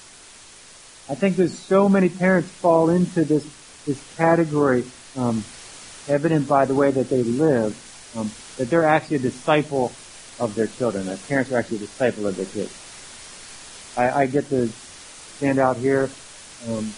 I 1.10 1.14
think 1.14 1.36
there's 1.36 1.58
so 1.58 1.88
many 1.88 2.10
parents 2.10 2.50
fall 2.50 2.90
into 2.90 3.24
this 3.24 3.46
this 3.86 4.16
category, 4.16 4.84
um, 5.16 5.42
evident 6.08 6.48
by 6.48 6.64
the 6.66 6.74
way 6.74 6.90
that 6.90 7.08
they 7.08 7.22
live, 7.22 7.76
um, 8.16 8.30
that 8.56 8.70
they're 8.70 8.88
actually 8.88 9.16
a 9.16 9.30
disciple 9.30 9.92
of 10.40 10.54
their 10.54 10.66
children. 10.66 11.06
That 11.06 11.20
parents 11.28 11.50
are 11.52 11.58
actually 11.58 11.78
a 11.78 11.86
disciple 11.86 12.26
of 12.26 12.36
their 12.36 12.46
kids. 12.46 12.72
I, 13.96 14.22
I 14.22 14.26
get 14.26 14.48
to 14.50 14.68
stand 15.36 15.58
out 15.58 15.78
here, 15.78 16.10
um, 16.68 16.92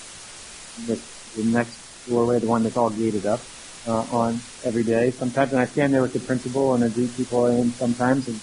the, 0.87 0.97
the 1.37 1.45
next 1.45 1.76
doorway, 2.09 2.38
the 2.40 2.49
one 2.49 2.62
that's 2.62 2.76
all 2.76 2.90
gated 2.90 3.26
up, 3.26 3.40
uh, 3.87 4.17
on 4.17 4.40
every 4.64 4.85
day. 4.85 5.12
Sometimes, 5.19 5.52
and 5.52 5.61
I 5.61 5.67
stand 5.73 5.93
there 5.93 6.02
with 6.02 6.12
the 6.12 6.21
principal 6.21 6.75
and 6.75 6.85
I 6.85 6.88
greet 6.88 7.17
people 7.17 7.47
in 7.47 7.73
sometimes, 7.73 8.29
and 8.29 8.40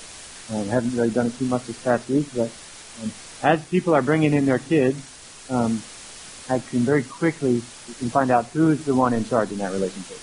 um, 0.50 0.68
haven't 0.70 0.96
really 0.96 1.14
done 1.14 1.28
it 1.28 1.38
too 1.38 1.46
much 1.46 1.66
this 1.68 1.78
past 1.84 2.10
week. 2.10 2.28
But 2.34 2.50
um, 3.02 3.12
as 3.44 3.60
people 3.70 3.94
are 3.94 4.02
bringing 4.02 4.34
in 4.34 4.46
their 4.46 4.60
kids, 4.60 4.98
um, 5.50 5.84
I 6.50 6.60
can 6.60 6.86
very 6.86 7.04
quickly 7.04 7.62
you 7.88 7.94
can 8.00 8.10
find 8.10 8.32
out 8.32 8.50
who's 8.54 8.84
the 8.86 8.96
one 8.96 9.14
in 9.14 9.24
charge 9.26 9.52
in 9.52 9.58
that 9.58 9.72
relationship. 9.72 10.20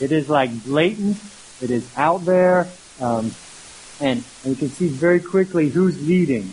It 0.00 0.12
is 0.12 0.28
like 0.28 0.64
blatant. 0.64 1.18
It 1.62 1.70
is 1.70 1.88
out 1.96 2.24
there, 2.24 2.68
um, 3.00 3.32
and, 4.00 4.24
and 4.42 4.46
you 4.46 4.56
can 4.56 4.68
see 4.70 4.88
very 4.88 5.20
quickly 5.20 5.68
who's 5.68 6.00
leading. 6.06 6.52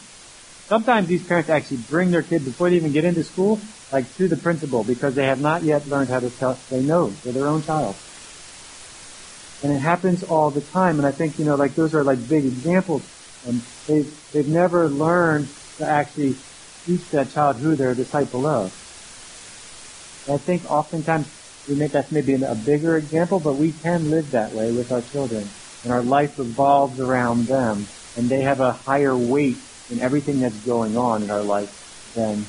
Sometimes 0.67 1.07
these 1.07 1.25
parents 1.25 1.49
actually 1.49 1.77
bring 1.89 2.11
their 2.11 2.21
kid 2.21 2.45
before 2.45 2.69
they 2.69 2.75
even 2.77 2.91
get 2.91 3.03
into 3.03 3.23
school, 3.23 3.59
like 3.91 4.13
to 4.15 4.27
the 4.27 4.37
principal, 4.37 4.83
because 4.83 5.15
they 5.15 5.25
have 5.25 5.41
not 5.41 5.63
yet 5.63 5.87
learned 5.87 6.09
how 6.09 6.19
to 6.19 6.29
tell. 6.29 6.57
They 6.69 6.81
know 6.81 7.09
they're 7.09 7.33
their 7.33 7.47
own 7.47 7.63
child, 7.63 7.95
and 9.63 9.73
it 9.73 9.79
happens 9.79 10.23
all 10.23 10.51
the 10.51 10.61
time. 10.61 10.99
And 10.99 11.07
I 11.07 11.11
think 11.11 11.39
you 11.39 11.45
know, 11.45 11.55
like 11.55 11.75
those 11.75 11.93
are 11.93 12.03
like 12.03 12.27
big 12.29 12.45
examples. 12.45 13.03
And 13.47 13.61
they've 13.87 14.31
they've 14.31 14.47
never 14.47 14.87
learned 14.87 15.49
to 15.77 15.87
actually 15.87 16.35
teach 16.85 17.09
that 17.09 17.31
child 17.31 17.57
who 17.57 17.75
they're 17.75 17.91
a 17.91 17.95
disciple 17.95 18.45
of. 18.45 18.71
I 20.29 20.37
think 20.37 20.69
oftentimes 20.69 21.27
we 21.67 21.75
make 21.75 21.91
that's 21.93 22.11
maybe 22.11 22.33
a 22.33 22.55
bigger 22.55 22.97
example, 22.97 23.39
but 23.39 23.57
we 23.57 23.71
can 23.71 24.09
live 24.09 24.31
that 24.31 24.51
way 24.53 24.71
with 24.71 24.91
our 24.91 25.01
children. 25.01 25.49
And 25.83 25.91
our 25.91 26.03
life 26.03 26.29
revolves 26.37 26.99
around 26.99 27.47
them. 27.47 27.87
And 28.17 28.29
they 28.29 28.41
have 28.43 28.59
a 28.59 28.73
higher 28.85 29.15
weight 29.15 29.57
in 29.89 30.01
everything 30.01 30.39
that's 30.41 30.65
going 30.65 30.97
on 30.97 31.23
in 31.23 31.31
our 31.31 31.43
life 31.43 31.69
than 32.15 32.45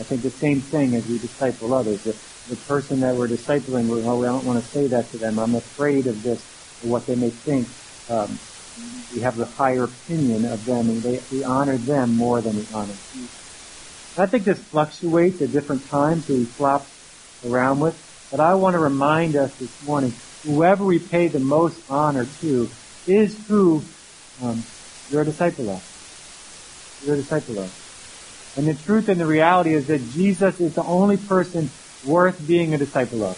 I 0.00 0.02
think 0.04 0.22
the 0.22 0.30
same 0.30 0.60
thing 0.70 0.96
as 0.96 1.04
we 1.08 1.18
disciple 1.18 1.74
others. 1.74 2.00
The, 2.02 2.16
the 2.48 2.56
person 2.64 3.00
that 3.00 3.14
we're 3.14 3.28
discipling, 3.28 3.84
we, 3.84 4.00
oh, 4.00 4.22
I 4.24 4.32
don't 4.32 4.46
want 4.46 4.64
to 4.64 4.68
say 4.70 4.88
that 4.88 5.10
to 5.12 5.18
them. 5.18 5.38
I'm 5.38 5.54
afraid 5.54 6.06
of 6.06 6.22
this, 6.22 6.40
or 6.82 6.90
what 6.90 7.06
they 7.06 7.16
may 7.16 7.30
think. 7.44 7.68
Um, 8.08 8.38
we 9.14 9.20
have 9.20 9.36
the 9.36 9.46
higher 9.58 9.84
opinion 9.84 10.46
of 10.46 10.64
them, 10.64 10.88
and 10.88 11.02
they, 11.02 11.20
we 11.30 11.44
honor 11.44 11.76
them 11.76 12.16
more 12.16 12.40
than 12.40 12.56
we 12.56 12.66
honor 12.72 12.96
Jesus. 13.12 13.36
I 14.16 14.26
think 14.26 14.44
this 14.44 14.58
fluctuates 14.70 15.42
at 15.42 15.52
different 15.52 15.82
times, 15.84 16.26
so 16.26 16.34
we 16.34 16.46
flop 16.56 16.86
around 17.44 17.80
with. 17.80 17.94
But 18.30 18.40
I 18.40 18.54
want 18.54 18.74
to 18.74 18.78
remind 18.78 19.36
us 19.36 19.52
this 19.58 19.82
morning, 19.82 20.12
whoever 20.44 20.84
we 20.84 20.98
pay 20.98 21.28
the 21.28 21.40
most 21.40 21.80
honor 21.88 22.26
to 22.40 22.68
is 23.06 23.36
who 23.48 23.82
um, 24.42 24.62
you're 25.10 25.22
a 25.22 25.26
disciple 25.26 25.70
of. 25.70 25.82
You're 27.04 27.14
a 27.14 27.22
disciple 27.22 27.58
of. 27.58 27.72
And 28.56 28.66
the 28.66 28.82
truth 28.84 29.08
and 29.08 29.20
the 29.20 29.26
reality 29.26 29.70
is 29.70 29.86
that 29.86 29.98
Jesus 30.12 30.60
is 30.60 30.74
the 30.74 30.84
only 30.84 31.16
person 31.16 31.70
worth 32.06 32.46
being 32.46 32.74
a 32.74 32.78
disciple 32.78 33.24
of. 33.24 33.36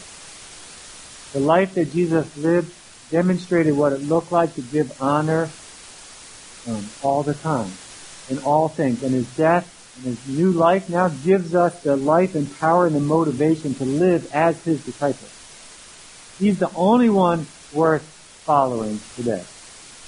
The 1.33 1.41
life 1.41 1.75
that 1.75 1.91
Jesus 1.93 2.37
lived 2.37 2.71
demonstrated 3.11 3.75
what 3.75 3.93
it 3.93 4.03
looked 4.03 4.33
like 4.33 4.55
to 4.55 4.63
give 4.63 4.91
honor 5.01 5.49
um, 6.67 6.89
all 7.03 7.23
the 7.23 7.35
time 7.35 7.73
in 8.29 8.39
all 8.39 8.69
things. 8.77 9.03
And 9.03 9.15
his 9.15 9.27
death 9.37 9.72
and 9.97 10.17
his 10.17 10.29
new 10.29 10.53
life 10.53 10.89
now 10.89 11.09
gives 11.09 11.55
us 11.55 11.83
the 11.83 11.97
life 11.97 12.35
and 12.35 12.49
power 12.59 12.87
and 12.87 12.97
the 12.97 13.01
motivation 13.01 13.75
to 13.75 13.85
live 13.85 14.31
as 14.33 14.63
his 14.65 14.85
disciples. 14.85 15.31
He's 16.39 16.59
the 16.59 16.71
only 16.75 17.11
one 17.11 17.47
worth 17.73 18.03
following 18.45 19.01
today. 19.17 19.45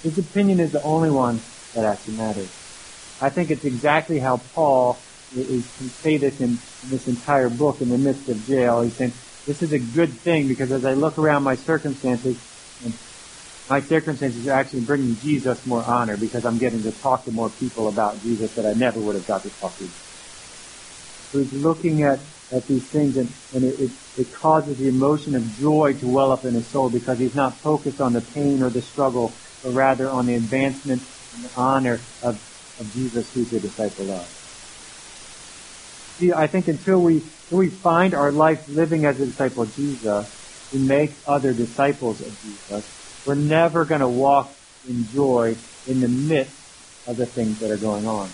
His 0.03 0.19
opinion 0.19 0.61
is 0.61 0.73
the 0.73 0.83
only 0.83 1.11
one 1.11 1.41
that 1.75 1.85
actually 1.85 2.17
matters. 2.17 2.51
I 3.21 3.31
think 3.31 3.51
it's 3.51 3.65
exactly 3.65 4.19
how 4.19 4.39
Paul 4.55 4.99
is, 5.37 5.65
say 5.67 6.17
this 6.17 6.41
in, 6.41 6.59
in 6.83 6.89
this 6.91 7.07
entire 7.09 7.49
book 7.49 7.81
in 7.81 7.89
the 7.89 7.99
midst 7.99 8.29
of 8.29 8.45
jail. 8.47 8.83
He's 8.83 8.95
saying, 8.95 9.13
this 9.47 9.63
is 9.63 9.73
a 9.73 9.79
good 9.79 10.13
thing 10.21 10.49
because 10.49 10.73
as 10.73 10.85
I 10.85 10.95
look 10.95 11.19
around 11.19 11.43
my 11.43 11.55
circumstances, 11.55 12.37
my 13.69 13.81
circumstances 13.89 14.47
are 14.47 14.61
actually 14.61 14.85
bringing 14.85 15.17
Jesus 15.17 15.57
more 15.65 15.85
honor 15.85 16.19
because 16.21 16.43
I'm 16.47 16.59
getting 16.59 16.83
to 16.83 16.93
talk 17.01 17.25
to 17.25 17.33
more 17.33 17.51
people 17.51 17.89
about 17.89 18.23
Jesus 18.23 18.53
that 18.57 18.65
I 18.69 18.77
never 18.77 19.01
would 19.01 19.17
have 19.17 19.27
got 19.27 19.43
to 19.43 19.51
talk 19.59 19.79
to. 19.79 19.89
So 21.33 21.39
he's 21.41 21.53
looking 21.55 22.05
at, 22.05 22.29
at 22.57 22.69
these 22.69 22.85
things 22.93 23.17
and, 23.17 23.33
and 23.53 23.65
it, 23.65 23.75
it, 23.81 23.91
it 24.17 24.27
causes 24.41 24.77
the 24.79 24.89
emotion 24.89 25.35
of 25.35 25.51
joy 25.51 25.99
to 25.99 26.07
well 26.07 26.31
up 26.33 26.45
in 26.45 26.55
his 26.55 26.71
soul 26.71 26.91
because 26.93 27.17
he's 27.19 27.35
not 27.35 27.63
focused 27.63 28.01
on 28.01 28.13
the 28.13 28.21
pain 28.21 28.61
or 28.63 28.71
the 28.71 28.83
struggle, 28.83 29.41
but 29.63 29.71
rather 29.73 30.11
on 30.11 30.27
the 30.27 30.35
advancement 30.35 31.09
and 31.33 31.45
the 31.45 31.51
honor 31.57 32.07
of, 32.23 32.37
of 32.79 32.93
Jesus 32.93 33.33
who's 33.33 33.53
a 33.53 33.61
disciple 33.61 34.13
of. 34.13 34.29
See, 36.19 36.29
I 36.37 36.47
think 36.49 36.67
until 36.69 37.01
we, 37.01 37.33
until 37.49 37.59
we 37.59 37.81
find 37.83 38.15
our 38.15 38.33
life 38.33 38.59
living 38.69 39.09
as 39.09 39.21
a 39.21 39.27
disciple 39.27 39.65
of 39.65 39.75
Jesus, 39.75 40.37
we 40.71 40.79
make 40.81 41.11
other 41.27 41.55
disciples 41.55 42.21
of 42.21 42.39
Jesus 42.39 42.93
we're 43.25 43.37
never 43.37 43.85
going 43.87 44.01
to 44.01 44.09
walk 44.09 44.57
in 44.89 45.07
joy 45.13 45.55
in 45.87 46.01
the 46.01 46.09
midst 46.09 46.61
of 47.07 47.17
the 47.17 47.27
things 47.35 47.59
that 47.61 47.71
are 47.71 47.79
going 47.79 48.05
on. 48.07 48.31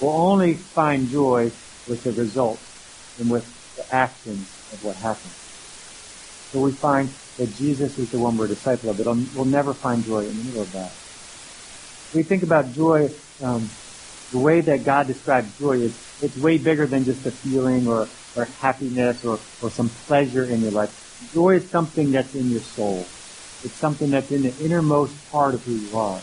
We'll 0.00 0.32
only 0.32 0.64
find 0.74 1.08
joy 1.08 1.50
with 1.86 2.02
the 2.02 2.12
results 2.12 2.62
and 3.18 3.30
with 3.30 3.44
the 3.76 3.84
actions 3.92 4.48
of 4.72 4.82
what 4.82 4.96
happens. 4.96 5.34
So 6.52 6.60
we 6.60 6.72
find 6.80 7.14
that 7.38 7.48
Jesus 7.52 7.98
is 7.98 8.10
the 8.10 8.18
one 8.18 8.36
we're 8.36 8.46
a 8.46 8.54
disciple 8.54 8.90
of, 8.90 8.98
but 8.98 9.06
we'll 9.34 9.50
never 9.50 9.74
find 9.74 10.04
joy 10.04 10.20
in 10.30 10.38
the 10.38 10.44
middle 10.44 10.62
of 10.62 10.72
that. 10.72 10.92
we 12.12 12.24
think 12.28 12.42
about 12.44 12.72
joy, 12.74 12.98
um, 13.42 13.70
the 14.30 14.38
way 14.38 14.60
that 14.60 14.82
God 14.86 15.06
describes 15.12 15.48
joy 15.58 15.84
is 15.84 15.98
it's 16.20 16.36
way 16.38 16.58
bigger 16.58 16.86
than 16.90 17.04
just 17.04 17.26
a 17.26 17.32
feeling 17.42 17.86
or, 17.88 18.10
or 18.34 18.46
happiness 18.60 19.22
or, 19.24 19.40
or 19.60 19.70
some 19.70 19.90
pleasure 20.06 20.50
in 20.50 20.62
your 20.62 20.72
life. 20.72 20.90
Joy 21.32 21.56
is 21.56 21.70
something 21.72 22.10
that's 22.10 22.34
in 22.34 22.50
your 22.50 22.62
soul. 22.62 23.13
It's 23.64 23.74
something 23.74 24.10
that's 24.10 24.30
in 24.30 24.42
the 24.42 24.54
innermost 24.64 25.14
part 25.30 25.54
of 25.54 25.64
who 25.64 25.72
you 25.72 25.96
are. 25.96 26.20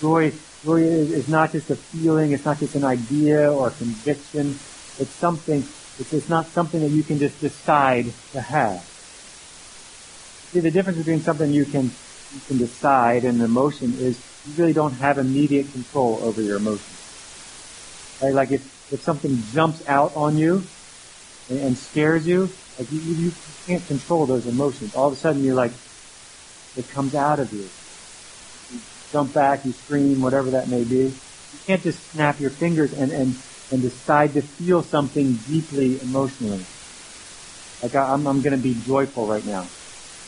Joy, 0.00 0.32
joy 0.64 0.82
is, 0.82 1.28
not 1.28 1.52
just 1.52 1.70
a 1.70 1.76
feeling. 1.76 2.32
It's 2.32 2.44
not 2.44 2.58
just 2.58 2.74
an 2.74 2.84
idea 2.84 3.52
or 3.52 3.68
a 3.68 3.70
conviction. 3.70 4.58
It's 4.98 5.10
something. 5.10 5.60
It's, 5.98 6.12
it's 6.12 6.28
not 6.28 6.48
something 6.48 6.80
that 6.80 6.90
you 6.90 7.04
can 7.04 7.18
just 7.18 7.40
decide 7.40 8.12
to 8.32 8.40
have. 8.40 8.80
See, 10.50 10.60
the 10.60 10.70
difference 10.70 10.98
between 10.98 11.20
something 11.20 11.50
you 11.50 11.64
can 11.64 11.84
you 12.34 12.40
can 12.48 12.58
decide 12.58 13.24
and 13.24 13.38
an 13.38 13.44
emotion 13.44 13.94
is 13.98 14.20
you 14.46 14.54
really 14.56 14.72
don't 14.72 14.94
have 14.94 15.18
immediate 15.18 15.70
control 15.72 16.18
over 16.22 16.42
your 16.42 16.56
emotions. 16.56 18.18
Right? 18.22 18.34
Like 18.34 18.50
if, 18.50 18.92
if 18.92 19.02
something 19.02 19.42
jumps 19.52 19.86
out 19.86 20.16
on 20.16 20.36
you 20.36 20.64
and, 21.48 21.58
and 21.60 21.78
scares 21.78 22.26
you, 22.26 22.50
like 22.78 22.90
you, 22.90 23.00
you, 23.00 23.14
you 23.14 23.32
can't 23.66 23.86
control 23.86 24.26
those 24.26 24.46
emotions. 24.46 24.94
All 24.94 25.08
of 25.08 25.12
a 25.12 25.16
sudden 25.16 25.44
you're 25.44 25.54
like, 25.54 25.72
it 26.76 26.84
comes 26.94 27.14
out 27.14 27.40
of 27.40 27.52
you. 27.52 27.68
You 28.70 28.80
jump 29.12 29.34
back, 29.34 29.64
you 29.64 29.72
scream, 29.72 30.20
whatever 30.20 30.50
that 30.52 30.68
may 30.68 30.84
be. 30.84 31.12
You 31.52 31.58
can't 31.66 31.82
just 31.82 31.98
snap 32.12 32.40
your 32.40 32.50
fingers 32.50 32.92
and, 32.92 33.10
and, 33.10 33.34
and 33.70 33.82
decide 33.82 34.34
to 34.34 34.42
feel 34.56 34.82
something 34.82 35.36
deeply 35.46 35.98
emotionally. 36.02 36.64
Like 37.82 37.92
I, 37.94 38.14
am 38.14 38.26
I'm, 38.26 38.36
I'm 38.36 38.42
going 38.42 38.56
to 38.56 38.62
be 38.62 38.74
joyful 38.86 39.26
right 39.26 39.44
now. 39.44 39.68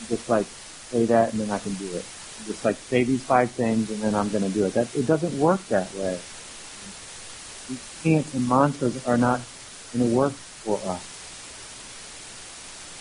Just 0.08 0.28
like 0.28 0.46
say 0.92 1.06
that 1.06 1.32
and 1.32 1.40
then 1.40 1.50
I 1.50 1.58
can 1.58 1.72
do 1.74 1.96
it. 1.96 2.04
Just 2.46 2.64
like 2.64 2.76
say 2.90 3.04
these 3.04 3.24
five 3.24 3.54
things 3.56 3.88
and 3.88 4.02
then 4.02 4.14
I'm 4.14 4.28
going 4.28 4.42
to 4.42 4.50
do 4.50 4.66
it. 4.66 4.74
That 4.74 4.88
it 4.94 5.06
doesn't 5.06 5.38
work 5.38 5.60
that 5.70 5.94
way. 5.94 6.18
These 7.68 7.80
chants 8.02 8.34
and 8.34 8.46
mantras 8.46 9.00
are 9.06 9.16
not 9.16 9.40
going 9.92 10.04
to 10.04 10.14
work 10.14 10.34
for 10.64 10.76
us. 10.90 11.06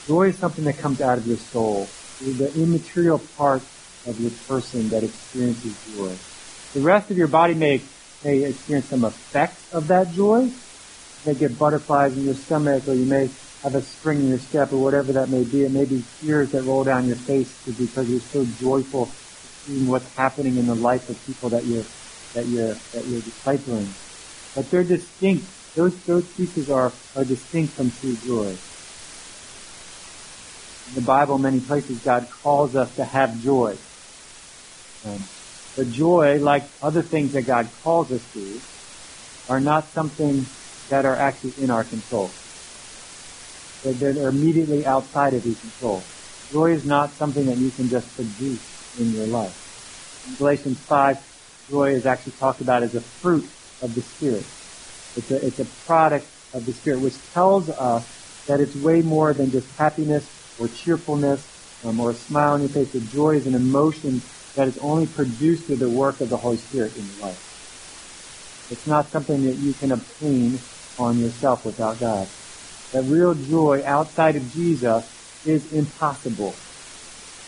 Joy 0.07 0.29
is 0.29 0.39
something 0.39 0.63
that 0.65 0.81
comes 0.81 1.01
out 1.01 1.17
of 1.17 1.27
your 1.27 1.37
soul 1.51 1.89
the 2.31 2.53
immaterial 2.55 3.19
part 3.37 3.61
of 4.05 4.19
your 4.19 4.31
person 4.47 4.89
that 4.89 5.03
experiences 5.03 5.75
joy. 5.95 6.15
The 6.73 6.81
rest 6.81 7.11
of 7.11 7.17
your 7.17 7.27
body 7.27 7.53
may, 7.53 7.81
may 8.23 8.49
experience 8.49 8.87
some 8.87 9.05
effects 9.05 9.73
of 9.73 9.87
that 9.87 10.11
joy. 10.13 10.43
You 10.45 10.53
may 11.25 11.33
get 11.35 11.57
butterflies 11.57 12.17
in 12.17 12.25
your 12.25 12.35
stomach 12.35 12.87
or 12.87 12.93
you 12.93 13.05
may 13.05 13.29
have 13.63 13.75
a 13.75 13.81
spring 13.81 14.19
in 14.19 14.29
your 14.29 14.39
step 14.39 14.73
or 14.73 14.77
whatever 14.77 15.13
that 15.13 15.29
may 15.29 15.43
be. 15.43 15.63
It 15.63 15.71
may 15.71 15.85
be 15.85 16.03
tears 16.21 16.51
that 16.51 16.63
roll 16.63 16.83
down 16.83 17.07
your 17.07 17.17
face 17.17 17.53
because 17.65 18.09
you're 18.09 18.19
so 18.19 18.45
joyful 18.59 19.05
seeing 19.65 19.87
what's 19.87 20.07
happening 20.15 20.57
in 20.57 20.67
the 20.67 20.75
life 20.75 21.09
of 21.09 21.25
people 21.25 21.49
that 21.49 21.63
you're, 21.65 21.85
that 22.33 22.45
you're, 22.47 22.73
that 22.73 23.05
you're 23.05 23.21
discipling. 23.21 23.87
But 24.55 24.69
they're 24.69 24.83
distinct. 24.83 25.45
Those, 25.75 25.95
those 26.03 26.27
pieces 26.33 26.69
are, 26.69 26.91
are 27.15 27.23
distinct 27.23 27.73
from 27.73 27.91
true 27.91 28.15
joy. 28.25 28.57
In 30.89 30.95
the 30.95 31.01
Bible, 31.01 31.37
many 31.37 31.59
places, 31.59 31.99
God 31.99 32.27
calls 32.41 32.75
us 32.75 32.93
to 32.95 33.05
have 33.05 33.41
joy. 33.41 33.75
Um, 35.05 35.23
but 35.75 35.89
joy, 35.89 36.37
like 36.39 36.63
other 36.81 37.01
things 37.01 37.33
that 37.33 37.43
God 37.47 37.69
calls 37.83 38.11
us 38.11 38.21
to, 38.33 38.59
are 39.49 39.59
not 39.59 39.91
something 39.93 40.45
that 40.89 41.05
are 41.05 41.17
actually 41.17 41.53
in 41.63 41.71
our 41.71 41.83
control. 41.83 42.29
They're, 43.83 43.93
they're 43.93 44.29
immediately 44.29 44.85
outside 44.85 45.33
of 45.33 45.45
your 45.45 45.55
control. 45.55 46.03
Joy 46.51 46.75
is 46.75 46.85
not 46.85 47.15
something 47.15 47.45
that 47.45 47.57
you 47.57 47.71
can 47.71 47.89
just 47.89 48.13
produce 48.15 48.61
in 48.99 49.11
your 49.11 49.27
life. 49.27 49.55
In 50.27 50.35
Galatians 50.35 50.79
5, 50.87 51.15
joy 51.69 51.95
is 51.95 52.05
actually 52.05 52.33
talked 52.33 52.61
about 52.61 52.83
as 52.83 52.93
a 52.95 53.01
fruit 53.21 53.45
of 53.81 53.93
the 53.95 54.01
Spirit. 54.01 54.45
It's 55.15 55.31
a, 55.31 55.35
it's 55.47 55.59
a 55.59 55.65
product 55.85 56.27
of 56.53 56.65
the 56.65 56.73
Spirit, 56.73 57.01
which 57.01 57.15
tells 57.33 57.69
us 57.69 58.05
that 58.47 58.59
it's 58.59 58.75
way 58.75 59.01
more 59.01 59.33
than 59.33 59.51
just 59.51 59.67
happiness 59.77 60.23
or 60.63 60.69
cheerfulness 60.69 61.43
um, 61.83 61.99
or 61.99 62.11
a 62.11 62.15
smile 62.15 62.53
on 62.53 62.61
your 62.61 62.69
face. 62.71 62.93
The 62.93 63.03
joy 63.11 63.35
is 63.35 63.45
an 63.45 63.55
emotion 63.55 64.21
that 64.55 64.67
is 64.67 64.77
only 64.81 65.07
produced 65.07 65.67
through 65.67 65.77
the 65.77 65.89
work 65.89 66.21
of 66.21 66.29
the 66.29 66.37
Holy 66.37 66.57
Spirit 66.57 66.95
in 66.95 67.03
your 67.11 67.27
life. 67.27 67.41
It's 68.71 68.87
not 68.87 69.11
something 69.11 69.43
that 69.43 69.57
you 69.59 69.73
can 69.73 69.91
obtain 69.91 70.59
on 70.97 71.19
yourself 71.19 71.59
without 71.65 71.99
God. 71.99 72.27
That 72.93 73.03
real 73.03 73.33
joy 73.35 73.81
outside 73.85 74.35
of 74.35 74.49
Jesus 74.53 75.03
is 75.45 75.61
impossible. 75.73 76.55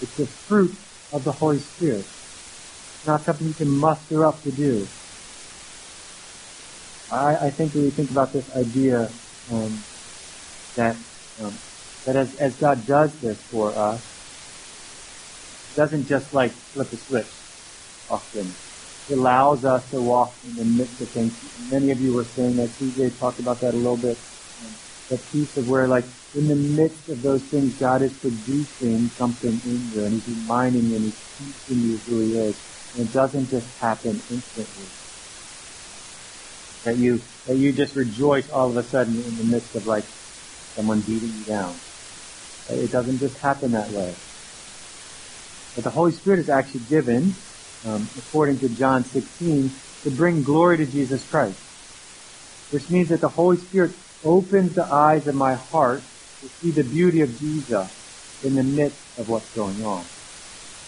It's 0.02 0.18
the 0.18 0.28
fruit 0.48 0.76
of 1.14 1.24
the 1.24 1.32
Holy 1.32 1.60
Spirit. 1.60 2.06
It's 2.98 3.08
not 3.08 3.24
something 3.26 3.48
you 3.48 3.54
can 3.54 3.70
muster 3.70 4.28
up 4.28 4.44
to 4.44 4.52
do. 4.52 4.88
I, 7.12 7.48
I 7.48 7.50
think 7.56 7.74
when 7.74 7.86
we 7.86 7.92
think 7.92 8.10
about 8.10 8.34
this 8.34 8.46
idea 8.58 9.14
um, 9.52 9.86
that 10.76 10.96
um, 11.40 11.60
that 12.06 12.16
as, 12.16 12.30
as 12.40 12.54
God 12.62 12.86
does 12.86 13.12
this 13.22 13.38
for 13.52 13.74
us, 13.74 14.02
doesn't 15.76 16.08
just 16.08 16.32
like 16.34 16.52
flip 16.74 16.88
a 16.94 16.98
switch 16.98 17.34
often. 18.10 18.56
He 19.08 19.14
allows 19.14 19.62
us 19.66 19.84
to 19.92 20.02
walk 20.02 20.40
in 20.44 20.56
the 20.56 20.66
midst 20.66 21.02
of 21.02 21.10
things. 21.14 21.34
Many 21.70 21.92
of 21.92 22.00
you 22.00 22.14
were 22.14 22.26
saying 22.36 22.56
that. 22.58 22.74
CJ 22.80 23.20
talked 23.20 23.40
about 23.40 23.60
that 23.62 23.74
a 23.74 23.78
little 23.78 23.98
bit. 23.98 24.18
The 25.10 25.18
piece 25.30 25.54
of 25.58 25.68
where, 25.68 25.88
like, 25.88 26.06
in 26.34 26.48
the 26.48 26.58
midst 26.58 27.06
of 27.10 27.22
those 27.22 27.46
things, 27.52 27.78
God 27.78 28.02
is 28.02 28.14
producing 28.18 29.12
something 29.18 29.62
in 29.64 29.94
you, 29.94 30.02
and 30.02 30.18
He's 30.18 30.28
reminding 30.34 30.90
you, 30.90 30.96
and 30.98 31.06
He's 31.06 31.22
teaching 31.38 31.80
you 31.86 32.02
who 32.08 32.26
He 32.26 32.34
is. 32.50 32.56
And 32.98 33.06
it 33.06 33.14
doesn't 33.14 33.52
just 33.52 33.70
happen 33.78 34.24
instantly. 34.32 34.90
That 36.86 36.98
you 36.98 37.22
that 37.46 37.58
you 37.58 37.74
just 37.74 37.96
rejoice 37.96 38.46
all 38.54 38.70
of 38.70 38.78
a 38.78 38.88
sudden 38.90 39.22
in 39.22 39.38
the 39.38 39.44
midst 39.44 39.76
of 39.76 39.86
like 39.86 40.06
someone 40.76 41.02
beating 41.02 41.34
you 41.42 41.46
down. 41.46 41.82
It 42.70 42.92
doesn't 42.92 43.20
just 43.20 43.36
happen 43.42 43.72
that 43.72 43.92
way. 43.94 44.16
But 45.76 45.84
the 45.84 45.92
Holy 45.92 46.12
Spirit 46.12 46.40
is 46.40 46.50
actually 46.50 46.88
given, 46.90 47.36
um, 47.86 48.10
according 48.18 48.60
to 48.60 48.70
John 48.74 49.04
16, 49.04 49.82
to 50.04 50.10
bring 50.12 50.42
glory 50.42 50.78
to 50.78 50.86
Jesus 50.86 51.22
Christ. 51.30 51.60
Which 52.72 52.90
means 52.90 53.10
that 53.10 53.22
the 53.22 53.34
Holy 53.36 53.58
Spirit 53.68 53.98
opens 54.24 54.74
the 54.74 54.88
eyes 54.88 55.28
of 55.28 55.36
my 55.36 55.54
heart 55.70 56.04
to 56.42 56.48
see 56.62 56.72
the 56.72 56.90
beauty 56.90 57.22
of 57.22 57.30
Jesus 57.38 57.90
in 58.42 58.56
the 58.56 58.64
midst 58.64 59.06
of 59.18 59.28
what's 59.28 59.50
going 59.54 59.82
on. 59.84 60.10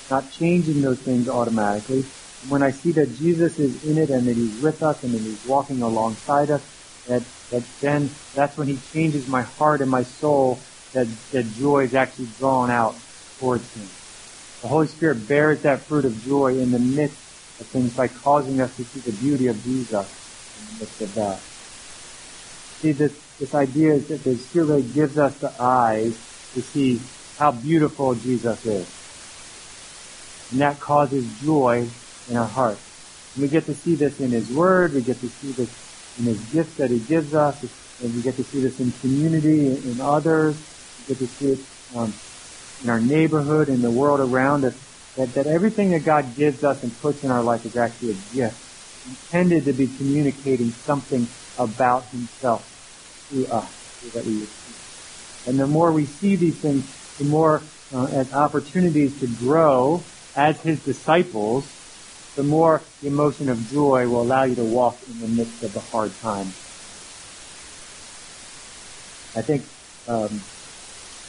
Not 0.10 0.24
changing 0.32 0.82
those 0.82 1.04
things 1.06 1.28
automatically. 1.28 2.10
When 2.48 2.64
I 2.64 2.72
see 2.72 2.92
that 2.94 3.12
Jesus 3.12 3.54
is 3.60 3.74
in 3.84 3.98
it 3.98 4.10
and 4.10 4.26
that 4.26 4.38
He's 4.38 4.58
with 4.64 4.80
us 4.82 5.04
and 5.04 5.14
that 5.14 5.22
He's 5.22 5.44
walking 5.46 5.82
alongside 5.82 6.50
us, 6.56 6.64
that, 7.08 7.22
that 7.52 7.64
then 7.82 8.16
that's 8.34 8.58
when 8.58 8.68
He 8.68 8.80
changes 8.80 9.28
my 9.28 9.44
heart 9.58 9.82
and 9.82 9.92
my 9.92 10.04
soul 10.20 10.64
that, 10.98 11.08
that 11.32 11.46
joy 11.54 11.84
is 11.84 11.94
actually 11.94 12.28
drawn 12.40 12.72
out 12.72 12.96
towards 13.40 13.72
Him. 13.76 13.88
The 14.64 14.68
Holy 14.68 14.88
Spirit 14.88 15.28
bears 15.28 15.62
that 15.62 15.82
fruit 15.82 16.06
of 16.06 16.26
joy 16.26 16.58
in 16.58 16.72
the 16.72 16.80
midst 16.80 17.18
of 17.60 17.68
things 17.68 17.96
by 17.96 18.08
causing 18.08 18.60
us 18.62 18.76
to 18.78 18.84
see 18.84 19.00
the 19.02 19.16
beauty 19.16 19.46
of 19.46 19.64
Jesus 19.64 19.94
in 20.60 20.66
the 20.66 20.80
midst 20.80 21.02
of 21.02 21.14
that. 21.14 21.40
See, 22.82 22.94
this, 22.94 23.16
this 23.38 23.54
idea 23.54 23.94
is 23.94 24.08
that 24.08 24.24
the 24.24 24.36
Spirit 24.38 24.66
really 24.66 24.82
gives 24.82 25.20
us 25.20 25.38
the 25.38 25.54
eyes 25.62 26.18
to 26.56 26.62
see 26.64 27.00
how 27.38 27.52
beautiful 27.52 28.16
Jesus 28.16 28.66
is. 28.66 28.90
And 30.52 30.62
that 30.62 30.80
causes 30.80 31.28
joy 31.42 31.88
in 32.28 32.38
our 32.38 32.48
heart. 32.48 32.80
And 33.36 33.44
we 33.44 33.50
get 33.50 33.68
to 33.68 33.76
see 33.76 33.94
this 33.94 34.20
in 34.20 34.32
His 34.32 34.50
Word, 34.52 34.96
we 34.96 35.02
get 35.02 35.20
to 35.20 35.30
see 35.30 35.52
this 35.52 35.70
in 36.18 36.26
His 36.26 36.44
gifts 36.46 36.78
that 36.78 36.90
He 36.90 36.98
gives 36.98 37.36
us, 37.36 37.62
and 38.02 38.16
we 38.16 38.24
get 38.24 38.36
to 38.38 38.44
see 38.44 38.62
this 38.62 38.80
in 38.80 38.92
community, 38.94 39.68
in 39.68 40.02
others, 40.02 40.58
get 41.08 41.20
to 41.20 41.28
see 41.40 41.66
um, 41.96 42.20
in 42.84 42.90
our 42.90 43.02
neighborhood, 43.02 43.70
in 43.70 43.82
the 43.82 43.92
world 43.92 44.20
around 44.20 44.66
us, 44.66 44.74
that, 45.16 45.34
that 45.34 45.48
everything 45.56 45.90
that 45.92 46.06
God 46.06 46.36
gives 46.38 46.64
us 46.64 46.78
and 46.84 46.92
puts 47.00 47.24
in 47.24 47.32
our 47.32 47.44
life 47.44 47.66
is 47.66 47.74
actually 47.74 48.12
a 48.12 48.22
gift, 48.30 48.62
intended 49.08 49.66
to 49.66 49.74
be 49.74 49.88
communicating 49.98 50.76
something 50.86 51.28
about 51.58 52.12
Himself 52.12 52.70
to 53.32 53.48
us, 53.48 53.72
so 54.02 54.10
that 54.14 54.24
we 54.26 54.46
receive. 54.46 54.78
And 55.48 55.58
the 55.58 55.68
more 55.68 55.94
we 55.94 56.06
see 56.06 56.36
these 56.38 56.62
things, 56.62 56.86
the 57.18 57.26
more 57.26 57.72
uh, 57.92 58.20
as 58.20 58.28
opportunities 58.46 59.20
to 59.22 59.28
grow 59.28 60.06
as 60.36 60.56
His 60.64 60.78
disciples, 60.86 61.64
the 62.36 62.44
more 62.44 62.94
the 63.02 63.08
emotion 63.08 63.50
of 63.50 63.66
joy 63.66 64.06
will 64.06 64.22
allow 64.22 64.44
you 64.46 64.56
to 64.56 64.66
walk 64.66 65.02
in 65.08 65.20
the 65.20 65.28
midst 65.28 65.64
of 65.64 65.74
the 65.74 65.82
hard 65.82 66.20
times. 66.22 66.54
I 69.36 69.42
think 69.42 69.72
um, 70.08 70.46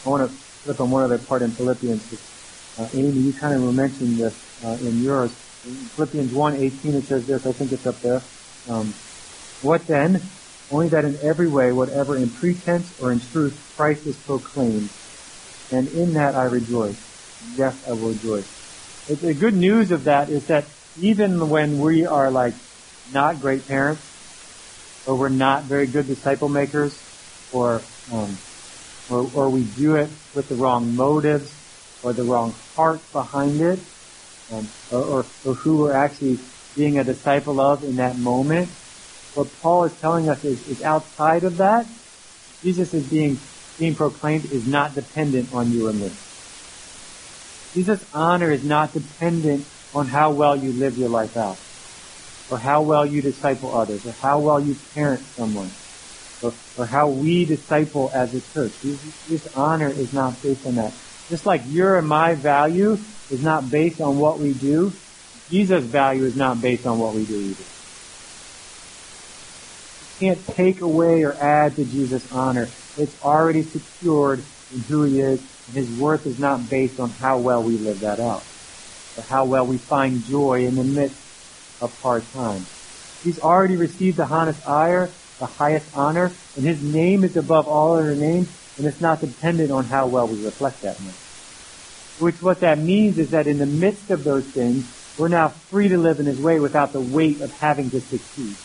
I 0.04 0.08
want 0.08 0.30
to 0.30 0.36
flip 0.36 0.80
on 0.80 0.90
one 0.90 1.04
other 1.04 1.18
part 1.18 1.42
in 1.42 1.50
Philippians. 1.50 2.02
Uh, 2.78 2.88
Amy, 2.94 3.18
you 3.20 3.32
kind 3.32 3.54
of 3.54 3.74
mentioned 3.74 4.18
this 4.18 4.64
uh, 4.64 4.76
in 4.80 5.02
yours. 5.02 5.30
In 5.66 5.74
Philippians 5.74 6.32
1:18, 6.32 6.94
it 6.94 7.04
says 7.04 7.26
this. 7.26 7.46
I 7.46 7.52
think 7.52 7.72
it's 7.72 7.86
up 7.86 8.00
there. 8.00 8.22
Um, 8.68 8.94
what 9.62 9.86
then? 9.86 10.22
Only 10.70 10.88
that 10.90 11.04
in 11.04 11.18
every 11.22 11.48
way, 11.48 11.72
whatever 11.72 12.16
in 12.16 12.28
pretense 12.28 12.92
or 13.00 13.10
in 13.10 13.20
truth, 13.20 13.56
Christ 13.76 14.06
is 14.06 14.16
proclaimed, 14.16 14.90
and 15.72 15.88
in 15.88 16.12
that 16.12 16.34
I 16.34 16.44
rejoice. 16.44 17.00
Yes, 17.56 17.74
I 17.88 17.92
will 17.92 18.10
rejoice. 18.10 18.46
the 19.06 19.32
good 19.32 19.54
news 19.54 19.90
of 19.90 20.04
that 20.04 20.28
is 20.28 20.46
that 20.46 20.66
even 21.00 21.48
when 21.48 21.80
we 21.80 22.04
are 22.04 22.30
like 22.30 22.54
not 23.12 23.40
great 23.40 23.66
parents, 23.66 24.02
or 25.06 25.16
we're 25.16 25.30
not 25.30 25.64
very 25.64 25.86
good 25.86 26.06
disciple 26.06 26.50
makers, 26.50 26.96
or 27.52 27.80
um, 28.12 28.36
or, 29.10 29.30
or 29.34 29.50
we 29.50 29.62
do 29.64 29.96
it 29.96 30.10
with 30.34 30.48
the 30.48 30.54
wrong 30.54 30.94
motives 30.94 31.54
or 32.02 32.12
the 32.12 32.22
wrong 32.22 32.54
heart 32.74 33.00
behind 33.12 33.60
it, 33.60 33.78
um, 34.52 34.68
or, 34.92 35.04
or, 35.04 35.26
or 35.44 35.54
who 35.54 35.78
we're 35.78 36.04
actually 36.04 36.38
being 36.76 36.98
a 36.98 37.04
disciple 37.04 37.60
of 37.60 37.82
in 37.84 37.96
that 37.96 38.16
moment. 38.18 38.68
What 39.34 39.48
Paul 39.60 39.84
is 39.84 39.92
telling 40.00 40.28
us 40.28 40.44
is, 40.44 40.68
is 40.68 40.82
outside 40.82 41.44
of 41.44 41.56
that. 41.58 41.86
Jesus 42.62 42.92
is 42.94 43.08
being 43.08 43.38
being 43.78 43.94
proclaimed 43.94 44.44
is 44.46 44.66
not 44.66 44.94
dependent 44.96 45.54
on 45.54 45.70
you 45.70 45.86
and 45.86 46.00
me. 46.00 46.10
Jesus' 47.74 48.04
honor 48.12 48.50
is 48.50 48.64
not 48.64 48.92
dependent 48.92 49.64
on 49.94 50.08
how 50.08 50.32
well 50.32 50.56
you 50.56 50.72
live 50.72 50.98
your 50.98 51.08
life 51.08 51.36
out, 51.36 51.56
or 52.50 52.58
how 52.58 52.82
well 52.82 53.06
you 53.06 53.22
disciple 53.22 53.76
others, 53.76 54.04
or 54.04 54.12
how 54.12 54.40
well 54.40 54.60
you 54.60 54.74
parent 54.94 55.20
someone 55.36 55.70
or, 56.42 56.52
or 56.76 56.86
how 56.86 57.08
we 57.08 57.46
disciple 57.48 58.10
as 58.14 58.28
a 58.34 58.40
church. 58.52 58.72
This, 58.82 58.98
this 59.28 59.46
honor 59.54 59.90
is 59.98 60.12
not 60.12 60.42
based 60.42 60.66
on 60.66 60.74
that. 60.76 60.92
Just 61.28 61.44
like 61.46 61.60
your 61.68 61.98
and 61.98 62.08
my 62.08 62.34
value 62.42 62.96
is 63.30 63.40
not 63.40 63.70
based 63.70 64.00
on 64.00 64.16
what 64.16 64.40
we 64.40 64.54
do, 64.54 64.92
Jesus' 65.50 65.84
value 65.90 66.24
is 66.24 66.36
not 66.36 66.60
based 66.60 66.86
on 66.86 66.98
what 66.98 67.14
we 67.14 67.24
do 67.24 67.36
either. 67.36 67.64
You 70.20 70.34
can't 70.34 70.56
take 70.56 70.80
away 70.82 71.22
or 71.24 71.34
add 71.34 71.76
to 71.76 71.84
Jesus' 71.84 72.26
honor. 72.32 72.66
It's 72.96 73.14
already 73.22 73.62
secured 73.62 74.40
in 74.72 74.80
who 74.80 75.04
he 75.04 75.14
is, 75.14 75.40
and 75.68 75.76
his 75.76 76.00
worth 76.00 76.26
is 76.26 76.38
not 76.38 76.60
based 76.68 76.98
on 77.00 77.10
how 77.10 77.38
well 77.38 77.62
we 77.62 77.78
live 77.78 78.00
that 78.00 78.20
out, 78.20 78.42
or 79.16 79.22
how 79.28 79.46
well 79.46 79.66
we 79.66 79.78
find 79.78 80.22
joy 80.24 80.66
in 80.66 80.74
the 80.74 80.84
midst 80.84 81.16
of 81.80 81.90
hard 82.02 82.22
times. 82.32 82.66
He's 83.22 83.38
already 83.38 83.76
received 83.76 84.16
the 84.16 84.28
honest 84.30 84.60
ire, 84.66 85.10
the 85.38 85.46
highest 85.46 85.96
honor, 85.96 86.32
and 86.56 86.64
His 86.64 86.82
name 86.82 87.24
is 87.24 87.36
above 87.36 87.68
all 87.68 87.96
other 87.96 88.14
names, 88.14 88.48
and 88.76 88.86
it's 88.86 89.00
not 89.00 89.20
dependent 89.20 89.70
on 89.70 89.84
how 89.84 90.06
well 90.06 90.26
we 90.26 90.44
reflect 90.44 90.82
that 90.82 91.00
name. 91.00 91.12
Which 92.18 92.42
what 92.42 92.60
that 92.60 92.78
means 92.78 93.18
is 93.18 93.30
that 93.30 93.46
in 93.46 93.58
the 93.58 93.66
midst 93.66 94.10
of 94.10 94.24
those 94.24 94.44
things, 94.44 94.86
we're 95.16 95.28
now 95.28 95.48
free 95.48 95.88
to 95.88 95.98
live 95.98 96.20
in 96.20 96.26
His 96.26 96.40
way 96.40 96.58
without 96.60 96.92
the 96.92 97.00
weight 97.00 97.40
of 97.40 97.52
having 97.58 97.90
to 97.90 98.00
succeed. 98.00 98.56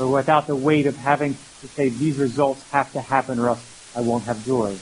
Or 0.00 0.12
without 0.12 0.46
the 0.46 0.56
weight 0.56 0.86
of 0.86 0.96
having 0.96 1.36
to 1.60 1.68
say, 1.68 1.88
these 1.88 2.18
results 2.18 2.68
have 2.70 2.92
to 2.92 3.00
happen 3.00 3.38
or 3.38 3.50
else 3.50 3.64
I 3.94 4.00
won't 4.00 4.24
have 4.24 4.44
joy. 4.44 4.76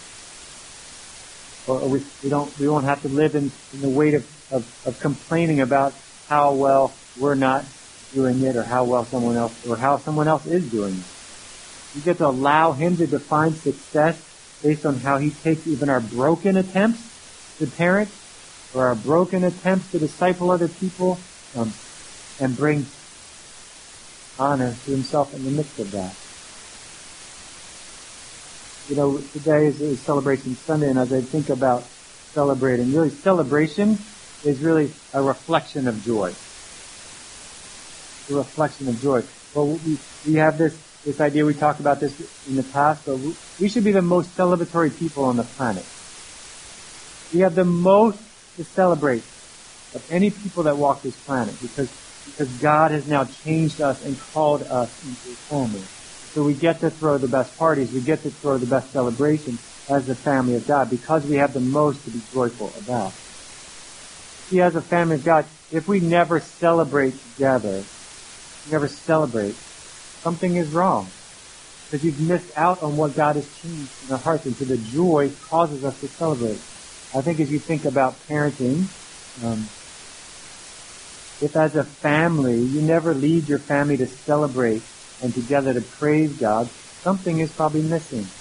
Or, 1.67 1.89
we, 1.89 2.03
we 2.23 2.31
don't, 2.31 2.59
we 2.59 2.69
won't 2.69 2.87
have 2.87 3.03
to 3.03 3.09
live 3.09 3.35
in, 3.35 3.53
in 3.75 3.81
the 3.83 3.89
weight 3.89 4.15
of, 4.15 4.53
of, 4.53 4.87
of 4.87 4.99
complaining 5.01 5.61
about 5.61 5.95
how 6.29 6.55
well 6.55 6.95
we're 7.19 7.35
not 7.35 7.65
doing 8.15 8.43
it 8.43 8.57
or 8.57 8.65
how 8.65 8.85
well 8.85 9.07
someone 9.11 9.37
else 9.37 9.53
or 9.65 9.77
how 9.77 9.97
someone 10.05 10.29
else 10.29 10.43
is 10.47 10.71
doing 10.71 11.05
it. 11.05 11.11
You 11.97 12.03
get 12.03 12.19
to 12.19 12.25
allow 12.25 12.73
him 12.73 12.97
to 12.97 13.07
define 13.07 13.55
success 13.57 14.17
based 14.63 14.85
on 14.87 15.01
how 15.01 15.19
he 15.19 15.31
takes 15.43 15.67
even 15.67 15.89
our 15.89 16.01
broken 16.01 16.57
attempts 16.57 17.03
to 17.59 17.67
parent 17.67 18.11
or 18.73 18.89
our 18.89 18.97
broken 18.97 19.45
attempts 19.45 19.91
to 19.93 19.99
disciple 19.99 20.51
other 20.53 20.69
people 20.81 21.25
um, 21.55 21.75
and 22.39 22.57
bring 22.57 22.87
honor 24.39 24.81
to 24.85 24.91
himself 24.91 25.29
in 25.35 25.45
the 25.45 25.51
midst 25.51 25.79
of 25.79 25.91
that. 25.91 26.17
You 28.89 28.97
know, 28.97 29.19
today 29.33 29.69
is, 29.69 29.81
is 29.81 30.05
Celebration 30.05 30.57
Sunday, 30.57 30.87
and 30.89 30.99
as 30.99 31.13
I 31.13 31.31
think 31.31 31.49
about 31.51 31.91
celebrating, 32.35 32.93
really 32.93 33.15
celebration 33.23 33.99
is 34.45 34.61
really 34.61 34.95
a 35.15 35.23
reflection 35.23 35.87
of 35.87 36.03
joy. 36.03 36.33
A 38.33 38.37
reflection 38.37 38.89
of 38.89 39.01
joy. 39.01 39.23
Well, 39.55 39.67
we, 39.85 39.99
we 40.27 40.35
have 40.35 40.57
this, 40.57 40.79
this 41.05 41.21
idea, 41.21 41.45
we 41.45 41.55
talked 41.55 41.81
about 41.81 42.01
this 42.01 42.19
in 42.49 42.57
the 42.57 42.63
past, 42.63 43.05
but 43.05 43.19
we, 43.61 43.69
should 43.69 43.85
be 43.85 43.93
the 43.93 44.01
most 44.03 44.35
celebratory 44.37 44.97
people 44.97 45.25
on 45.25 45.37
the 45.37 45.43
planet. 45.43 45.85
We 47.35 47.41
have 47.41 47.55
the 47.55 47.65
most 47.65 48.19
to 48.57 48.65
celebrate 48.65 49.23
of 49.95 50.07
any 50.11 50.31
people 50.31 50.63
that 50.63 50.77
walk 50.77 51.03
this 51.03 51.17
planet 51.25 51.55
because, 51.61 51.91
because 52.27 52.49
God 52.59 52.93
has 52.93 53.07
now 53.07 53.25
changed 53.25 53.83
us 53.83 54.03
and 54.05 54.19
called 54.33 54.63
us 54.63 55.05
into 55.05 55.29
his 55.29 55.39
family. 55.39 55.83
So 56.33 56.43
we 56.43 56.55
get 56.55 56.81
to 56.81 56.89
throw 56.89 57.19
the 57.19 57.29
best 57.29 57.59
parties, 57.59 57.93
we 57.93 58.01
get 58.01 58.23
to 58.23 58.31
throw 58.31 58.57
the 58.57 58.67
best 58.67 58.93
celebrations 58.93 59.61
as 59.91 60.07
the 60.07 60.15
family 60.15 60.55
of 60.55 60.67
God 60.67 60.89
because 60.89 61.27
we 61.27 61.37
have 61.37 61.53
the 61.53 61.61
most 61.61 62.05
to 62.05 62.11
be 62.11 62.21
joyful 62.33 62.73
about. 62.79 63.13
See, 64.49 64.61
as 64.61 64.75
a 64.75 64.83
family 64.83 65.17
of 65.17 65.25
God, 65.25 65.45
if 65.71 65.89
we 65.89 66.01
never 66.01 66.41
celebrate 66.41 67.15
together, 67.35 67.83
never 68.67 68.87
celebrate, 69.07 69.57
something 70.23 70.57
is 70.57 70.73
wrong. 70.73 71.13
Because 71.87 72.05
you've 72.05 72.21
missed 72.21 72.51
out 72.57 72.79
on 72.83 72.97
what 72.97 73.17
God 73.17 73.37
has 73.37 73.47
changed 73.63 73.93
in 74.03 74.09
our 74.11 74.23
hearts, 74.23 74.47
and 74.47 74.57
so 74.57 74.65
the 74.65 74.81
joy 74.81 75.37
causes 75.45 75.85
us 75.85 76.01
to 76.01 76.09
celebrate. 76.19 76.65
I 77.13 77.21
think 77.21 77.39
as 77.41 77.49
you 77.51 77.61
think 77.69 77.85
about 77.85 78.25
parenting, 78.25 78.89
um, 79.43 79.69
if 81.41 81.51
as 81.57 81.75
a 81.75 81.93
family 82.01 82.71
you 82.71 82.81
never 82.81 83.19
lead 83.19 83.45
your 83.47 83.67
family 83.69 83.97
to 83.99 84.07
celebrate 84.25 84.87
and 85.21 85.35
together 85.35 85.75
to 85.75 85.83
praise 85.99 86.33
God, 86.41 86.71
something 87.05 87.41
is 87.41 87.53
probably 87.57 87.83
missing. 87.83 88.33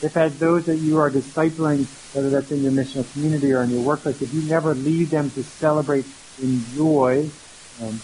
If 0.00 0.16
as 0.16 0.32
those 0.32 0.64
that 0.66 0.80
you 0.82 0.96
are 0.96 1.12
discipling, 1.12 1.86
whether 2.12 2.30
that's 2.34 2.50
in 2.50 2.62
your 2.62 2.72
missional 2.72 3.10
community 3.12 3.52
or 3.52 3.64
in 3.64 3.70
your 3.70 3.82
workplace, 3.82 4.16
if 4.20 4.32
you 4.32 4.42
never 4.44 4.74
lead 4.74 5.08
them 5.10 5.30
to 5.30 5.42
celebrate 5.60 6.06
in 6.38 6.64
joy, 6.74 7.30
um, 7.80 8.02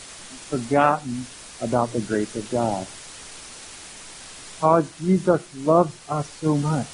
forgotten 0.50 1.26
about 1.60 1.92
the 1.92 2.00
grace 2.00 2.34
of 2.34 2.50
God. 2.50 2.86
Because 4.60 4.84
Jesus 5.00 5.40
loves 5.54 5.94
us 6.08 6.28
so 6.40 6.54
much. 6.56 6.86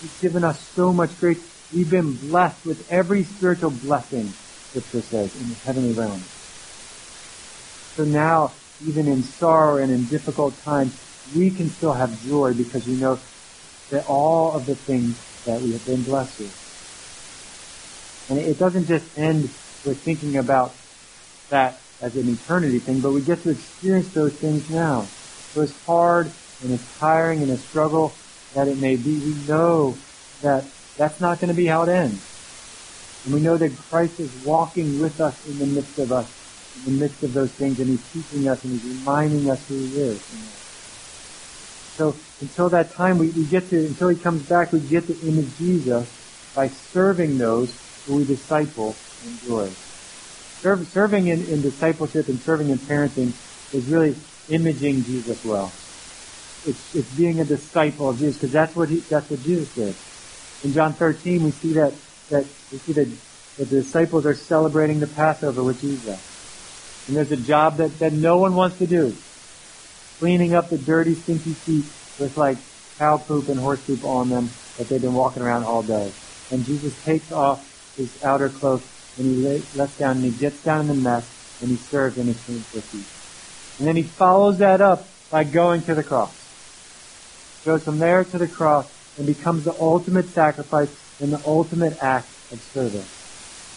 He's 0.00 0.20
given 0.22 0.44
us 0.44 0.56
so 0.74 0.92
much 0.92 1.10
grace. 1.18 1.38
We've 1.72 1.90
been 1.90 2.16
blessed 2.30 2.64
with 2.64 2.78
every 2.90 3.24
spiritual 3.24 3.70
blessing, 3.70 4.32
Scripture 4.70 5.02
says, 5.02 5.34
in 5.34 5.48
the 5.50 5.56
heavenly 5.66 5.92
realm. 5.92 6.22
So 7.96 8.04
now, 8.04 8.52
even 8.80 9.06
in 9.06 9.22
sorrow 9.22 9.82
and 9.82 9.92
in 9.92 10.04
difficult 10.06 10.54
times, 10.64 10.94
we 11.36 11.50
can 11.50 11.68
still 11.70 11.92
have 11.92 12.10
joy 12.26 12.52
because 12.56 12.86
we 12.86 12.94
know 12.94 13.18
that 13.90 14.04
all 14.06 14.54
of 14.56 14.66
the 14.66 14.74
things 14.74 15.16
that 15.46 15.60
we 15.60 15.72
have 15.72 15.84
been 15.86 16.02
blessed 16.02 16.40
with. 16.40 16.64
And 18.28 18.38
it 18.38 18.58
doesn't 18.58 18.86
just 18.88 19.04
end 19.18 19.48
with 19.84 20.02
thinking 20.04 20.38
about 20.38 20.72
that 21.50 21.83
as 22.02 22.14
an 22.14 22.28
eternity 22.28 22.80
thing, 22.80 23.00
but 23.00 23.12
we 23.12 23.22
get 23.22 23.42
to 23.42 23.50
experience 23.50 24.08
those 24.14 24.34
things 24.40 24.68
now. 24.68 25.08
So 25.54 25.62
as 25.62 25.72
hard 25.86 26.32
and 26.62 26.72
as 26.72 26.84
tiring 26.98 27.42
and 27.42 27.52
as 27.52 27.62
struggle 27.70 28.16
that 28.54 28.68
it 28.68 28.78
may 28.78 28.96
be, 28.96 29.18
we 29.18 29.34
know 29.46 29.96
that 30.42 30.70
that's 30.98 31.20
not 31.20 31.40
going 31.40 31.48
to 31.48 31.54
be 31.54 31.66
how 31.66 31.82
it 31.82 31.90
ends. 31.90 32.22
And 33.24 33.34
we 33.34 33.40
know 33.40 33.56
that 33.56 33.70
Christ 33.88 34.14
is 34.18 34.30
walking 34.44 34.98
with 35.00 35.18
us 35.20 35.34
in 35.46 35.58
the 35.58 35.66
midst 35.66 35.98
of 35.98 36.12
us, 36.12 36.28
in 36.76 36.84
the 36.84 37.00
midst 37.00 37.22
of 37.22 37.32
those 37.32 37.52
things, 37.58 37.78
and 37.78 37.88
He's 37.88 38.06
teaching 38.12 38.48
us 38.48 38.58
and 38.62 38.72
He's 38.74 38.84
reminding 38.98 39.50
us 39.50 39.64
who 39.66 39.74
He 39.74 39.96
is. 39.96 40.20
So 41.96 42.20
until 42.40 42.68
that 42.70 42.90
time, 42.96 43.18
we, 43.18 43.30
we 43.30 43.46
get 43.46 43.70
to, 43.70 43.76
until 43.76 44.08
He 44.10 44.22
comes 44.22 44.42
back, 44.44 44.72
we 44.72 44.80
get 44.90 45.06
to 45.06 45.14
image 45.26 45.56
Jesus 45.56 46.10
by 46.54 46.68
serving 46.92 47.38
those 47.38 47.72
who 48.04 48.16
we 48.16 48.24
disciple 48.24 48.98
and 49.22 49.40
joy. 49.40 49.72
Serve, 50.64 50.88
serving 50.88 51.26
in, 51.26 51.44
in 51.44 51.60
discipleship 51.60 52.26
and 52.28 52.40
serving 52.40 52.70
in 52.70 52.78
parenting 52.78 53.34
is 53.74 53.86
really 53.86 54.16
imaging 54.48 55.04
Jesus 55.04 55.44
well. 55.44 55.70
It's, 56.66 56.94
it's 56.94 57.14
being 57.14 57.38
a 57.38 57.44
disciple 57.44 58.08
of 58.08 58.18
Jesus 58.18 58.38
because 58.38 58.52
that's 58.52 58.74
what 58.74 58.88
he, 58.88 59.00
that's 59.00 59.28
what 59.28 59.42
Jesus 59.42 59.74
did. 59.74 59.94
In 60.66 60.72
John 60.72 60.94
13, 60.94 61.44
we 61.44 61.50
see 61.50 61.74
that, 61.74 61.92
that, 62.30 62.46
we 62.72 62.78
see 62.78 62.92
that, 62.94 63.08
that 63.58 63.68
the 63.68 63.82
disciples 63.82 64.24
are 64.24 64.32
celebrating 64.32 65.00
the 65.00 65.06
Passover 65.06 65.62
with 65.62 65.82
Jesus. 65.82 66.18
And 67.08 67.16
there's 67.18 67.32
a 67.32 67.36
job 67.36 67.76
that, 67.76 67.98
that 67.98 68.14
no 68.14 68.38
one 68.38 68.54
wants 68.54 68.78
to 68.78 68.86
do. 68.86 69.14
Cleaning 70.18 70.54
up 70.54 70.70
the 70.70 70.78
dirty, 70.78 71.12
stinky 71.12 71.52
feet 71.52 71.84
with 72.18 72.38
like 72.38 72.56
cow 72.96 73.18
poop 73.18 73.50
and 73.50 73.60
horse 73.60 73.84
poop 73.84 74.02
on 74.02 74.30
them 74.30 74.48
that 74.78 74.88
they've 74.88 75.02
been 75.02 75.12
walking 75.12 75.42
around 75.42 75.64
all 75.64 75.82
day. 75.82 76.10
And 76.50 76.64
Jesus 76.64 76.98
takes 77.04 77.30
off 77.32 77.94
his 77.98 78.24
outer 78.24 78.48
cloak 78.48 78.80
and 79.16 79.26
he 79.26 79.36
lets 79.72 79.94
down 79.96 80.18
and 80.18 80.24
he 80.24 80.32
gets 80.32 80.60
down 80.60 80.82
in 80.82 80.88
the 80.88 80.94
mess 80.94 81.30
and 81.60 81.70
he 81.70 81.76
serves 81.78 82.18
and 82.18 82.28
he 82.28 82.34
cleans 82.44 82.66
their 82.72 82.82
feet. 82.82 83.06
And 83.78 83.88
then 83.88 83.96
he 83.96 84.14
follows 84.18 84.58
that 84.58 84.80
up 84.80 85.14
by 85.30 85.44
going 85.44 85.82
to 85.84 85.94
the 85.94 86.02
cross. 86.02 86.36
Goes 87.64 87.82
from 87.84 87.98
there 87.98 88.24
to 88.24 88.38
the 88.38 88.48
cross 88.48 88.84
and 89.16 89.26
becomes 89.26 89.64
the 89.64 89.74
ultimate 89.80 90.28
sacrifice 90.28 90.94
and 91.20 91.32
the 91.32 91.42
ultimate 91.44 91.94
act 92.02 92.34
of 92.50 92.58
service 92.60 93.10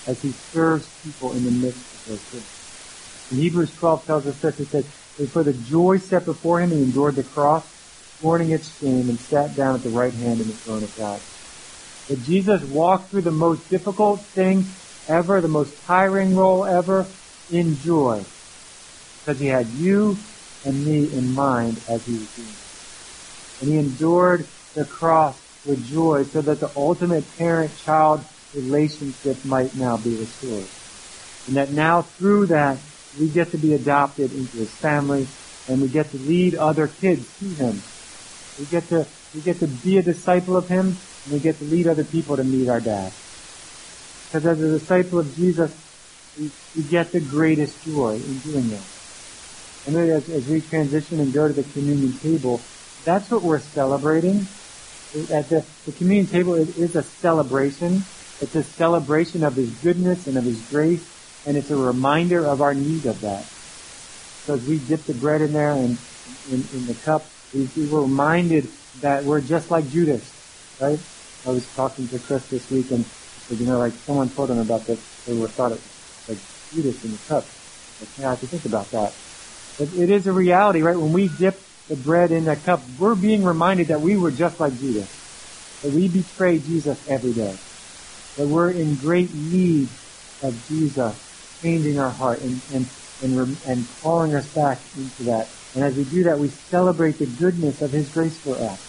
as 0.08 0.20
he 0.22 0.32
serves 0.52 0.90
people 1.04 1.34
in 1.34 1.44
the 1.44 1.52
midst 1.52 1.86
of 1.94 2.00
those 2.06 2.26
things. 2.32 2.50
In 3.30 3.38
Hebrews 3.38 3.74
12 3.80 4.06
tells 4.08 4.26
us 4.28 4.40
this, 4.42 4.60
it 4.60 4.70
says, 4.72 4.86
For 5.34 5.44
the 5.44 5.60
joy 5.60 5.98
set 6.10 6.26
before 6.26 6.62
him, 6.62 6.72
he 6.72 6.78
endured 6.78 7.16
the 7.16 7.24
cross, 7.24 7.64
scorning 8.16 8.52
its 8.52 8.78
shame, 8.80 9.10
and 9.10 9.20
sat 9.20 9.56
down 9.56 9.76
at 9.76 9.84
the 9.84 9.90
right 9.90 10.14
hand 10.14 10.40
in 10.40 10.48
the 10.48 10.60
throne 10.64 10.84
of 10.84 10.96
God. 10.96 11.22
That 12.08 12.22
Jesus 12.22 12.64
walked 12.68 13.12
through 13.12 13.24
the 13.24 13.36
most 13.36 13.68
difficult 13.70 14.32
thing 14.34 14.80
ever, 15.10 15.42
the 15.42 15.48
most 15.48 15.74
tiring 15.86 16.36
role 16.36 16.66
ever, 16.66 17.06
in 17.52 17.78
joy. 17.78 18.24
Because 19.20 19.40
he 19.40 19.48
had 19.48 19.68
you 19.68 20.18
and 20.66 20.86
me 20.86 21.12
in 21.12 21.34
mind 21.34 21.80
as 21.90 22.06
he 22.06 22.14
was 22.14 22.36
doing. 22.36 22.56
And 23.62 23.70
he 23.70 23.78
endured 23.78 24.48
the 24.74 24.86
cross 24.86 25.40
with 25.66 25.86
joy 25.88 26.24
so 26.26 26.42
that 26.42 26.60
the 26.60 26.72
ultimate 26.76 27.26
parent-child 27.38 28.24
relationship 28.54 29.44
might 29.46 29.76
now 29.76 29.98
be 29.98 30.16
restored. 30.16 30.68
And 31.48 31.56
that 31.58 31.72
now 31.72 32.02
through 32.02 32.48
that, 32.48 32.78
we 33.20 33.28
get 33.28 33.52
to 33.52 33.58
be 33.58 33.74
adopted 33.74 34.32
into 34.32 34.58
his 34.58 34.70
family 34.70 35.28
and 35.68 35.82
we 35.82 35.88
get 35.88 36.12
to 36.12 36.18
lead 36.18 36.56
other 36.56 36.88
kids 36.88 37.28
to 37.40 37.46
him. 37.46 37.82
We 38.60 38.66
get 38.66 38.88
to, 38.90 39.06
we 39.34 39.42
get 39.42 39.60
to 39.60 39.68
be 39.68 39.98
a 39.98 40.02
disciple 40.02 40.58
of 40.58 40.68
him 40.68 40.98
and 41.26 41.34
we 41.34 41.40
get 41.40 41.58
to 41.60 41.66
lead 41.66 41.88
other 41.88 42.04
people 42.04 42.38
to 42.38 42.44
meet 42.44 42.70
our 42.70 42.80
dad. 42.80 43.12
Because 44.28 44.46
as 44.46 44.60
a 44.60 44.80
disciple 44.80 45.20
of 45.20 45.36
Jesus, 45.36 45.76
we, 46.38 46.84
get 46.84 47.12
the 47.12 47.22
greatest 47.22 47.84
joy 47.84 48.14
in 48.14 48.40
doing 48.40 48.70
that. 48.70 48.84
And 49.88 49.96
really 49.96 50.12
as, 50.12 50.30
as 50.30 50.48
we 50.48 50.60
transition 50.62 51.20
and 51.20 51.34
go 51.34 51.48
to 51.48 51.54
the 51.54 51.64
communion 51.64 52.12
table, 52.20 52.62
that's 53.06 53.32
what 53.32 53.42
we're 53.42 53.60
celebrating. 53.60 54.46
At 55.34 55.48
the, 55.50 55.66
the 55.86 55.94
communion 55.94 56.28
table 56.28 56.56
it 56.56 56.78
is 56.78 56.96
a 56.98 57.04
celebration. 57.04 58.04
It's 58.42 58.56
a 58.56 58.64
celebration 58.64 59.46
of 59.46 59.56
His 59.56 59.70
goodness 59.82 60.28
and 60.28 60.38
of 60.38 60.44
His 60.44 60.62
grace, 60.70 61.08
and 61.48 61.56
it's 61.56 61.72
a 61.72 61.78
reminder 61.78 62.46
of 62.46 62.62
our 62.62 62.74
need 62.74 63.06
of 63.06 63.22
that. 63.22 63.46
So 64.46 64.56
as 64.56 64.68
we 64.68 64.78
dip 64.78 65.04
the 65.04 65.14
bread 65.14 65.42
in 65.42 65.54
there 65.54 65.72
and 65.72 65.98
in, 66.52 66.68
in 66.74 66.86
the 66.86 66.96
cup, 67.06 67.26
we, 67.54 67.70
we 67.78 67.88
were 67.88 68.02
reminded 68.02 68.68
that 69.02 69.24
we're 69.24 69.42
just 69.42 69.72
like 69.72 69.90
Judas, 69.90 70.30
right? 70.82 71.00
I 71.46 71.50
was 71.50 71.66
talking 71.76 72.08
to 72.10 72.20
Chris 72.20 72.46
this 72.48 72.70
week, 72.70 72.92
and 72.92 73.06
said, 73.48 73.60
you 73.60 73.66
know, 73.66 73.80
like 73.80 73.94
someone 74.06 74.30
told 74.30 74.52
him 74.52 74.60
about 74.60 74.86
this, 74.86 75.00
they 75.26 75.34
were 75.34 75.48
thought 75.48 75.72
was 75.72 75.82
like 76.28 76.38
Judas 76.74 77.04
in 77.04 77.12
the 77.12 77.18
cup. 77.28 77.46
Like, 78.00 78.10
yeah, 78.20 78.28
I 78.28 78.30
have 78.32 78.40
to 78.42 78.48
think 78.48 78.66
about 78.66 78.92
that. 78.92 79.14
But 79.78 79.94
it 79.94 80.12
is 80.12 80.28
a 80.28 80.34
reality, 80.34 80.82
right? 80.82 80.98
When 80.98 81.14
we 81.14 81.30
dip 81.40 81.60
the 81.88 81.96
bread 81.96 82.32
in 82.32 82.46
that 82.46 82.64
cup, 82.64 82.82
we're 83.00 83.16
being 83.16 83.44
reminded 83.44 83.88
that 83.88 84.02
we 84.02 84.18
were 84.18 84.32
just 84.32 84.60
like 84.60 84.78
Judas. 84.80 85.10
That 85.84 85.94
we 85.94 86.08
betray 86.08 86.58
Jesus 86.60 86.98
every 87.08 87.34
day. 87.34 87.56
That 88.36 88.48
we're 88.48 88.72
in 88.72 88.96
great 88.96 89.34
need 89.34 89.88
of 90.44 90.68
Jesus 90.68 91.16
changing 91.62 92.00
our 92.00 92.10
heart 92.10 92.42
and, 92.42 92.62
and, 92.74 92.86
and, 93.24 93.58
and 93.66 93.88
calling 94.02 94.36
us 94.36 94.48
back 94.54 94.80
into 94.96 95.24
that. 95.24 95.48
And 95.76 95.84
as 95.84 95.96
we 95.96 96.04
do 96.04 96.24
that, 96.24 96.38
we 96.40 96.50
celebrate 96.50 97.18
the 97.20 97.26
goodness 97.26 97.82
of 97.82 97.92
His 97.92 98.10
grace 98.10 98.38
for 98.40 98.56
us. 98.56 98.80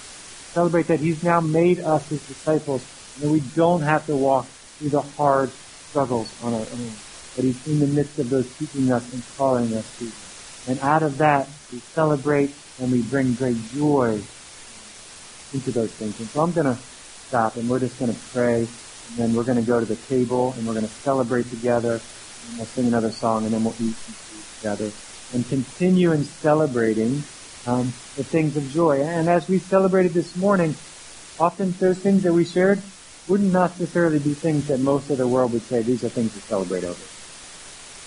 Celebrate 0.53 0.89
that 0.89 1.01
He's 1.01 1.23
now 1.23 1.41
made 1.41 1.81
us 1.81 2.09
His 2.09 2.27
disciples 2.27 2.85
and 3.19 3.27
that 3.27 3.31
we 3.31 3.41
don't 3.55 3.83
have 3.83 4.07
to 4.07 4.15
walk 4.15 4.47
through 4.79 4.91
the 4.91 5.03
hard 5.17 5.51
struggles 5.91 6.29
on 6.43 6.55
our 6.55 6.67
own. 6.71 6.95
But 7.35 7.45
He's 7.45 7.67
in 7.67 7.81
the 7.81 7.91
midst 7.91 8.19
of 8.19 8.31
those 8.31 8.47
keeping 8.59 8.91
us 8.95 9.03
and 9.13 9.23
calling 9.37 9.75
us 9.75 9.87
to. 9.99 10.07
And 10.71 10.79
out 10.81 11.03
of 11.03 11.19
that, 11.19 11.47
we 11.73 11.81
celebrate 11.95 12.55
and 12.79 12.93
we 12.93 13.03
bring 13.03 13.35
great 13.35 13.59
joy 13.75 14.23
into 15.53 15.73
those 15.73 15.91
things. 15.99 16.15
And 16.19 16.29
so 16.31 16.41
I'm 16.41 16.53
going 16.53 16.71
to 16.71 16.79
stop 17.27 17.57
and 17.57 17.69
we're 17.69 17.81
just 17.81 17.99
going 17.99 18.15
to 18.15 18.21
pray 18.33 18.55
and 18.55 19.17
then 19.17 19.33
we're 19.35 19.45
going 19.45 19.59
to 19.59 19.67
go 19.67 19.81
to 19.81 19.87
the 19.87 19.99
table 20.07 20.55
and 20.57 20.67
we're 20.67 20.75
going 20.75 20.87
to 20.87 20.99
celebrate 21.03 21.51
together 21.51 21.99
and 21.99 22.59
we'll 22.59 22.67
sing 22.67 22.87
another 22.87 23.11
song 23.11 23.45
and 23.45 23.55
then 23.55 23.65
we'll 23.65 23.77
eat 23.81 23.97
together 24.61 24.93
and 25.33 25.45
continue 25.49 26.13
in 26.13 26.23
celebrating 26.23 27.23
um, 27.67 27.93
the 28.17 28.25
things 28.25 28.57
of 28.57 28.65
joy. 28.69 28.97
And 29.05 29.29
as 29.29 29.47
we 29.49 29.59
celebrated 29.59 30.15
this 30.15 30.37
morning, 30.37 30.75
often 31.41 31.75
those 31.81 32.01
things 32.03 32.23
that 32.23 32.33
we 32.33 32.45
shared 32.45 32.83
wouldn't 33.29 33.53
necessarily 33.53 34.19
be 34.25 34.35
things 34.41 34.65
that 34.67 34.81
most 34.81 35.05
of 35.11 35.19
the 35.19 35.29
world 35.29 35.53
would 35.53 35.69
say 35.69 35.77
these 35.85 36.03
are 36.03 36.11
things 36.17 36.33
to 36.33 36.41
celebrate 36.49 36.85
over. 36.85 37.05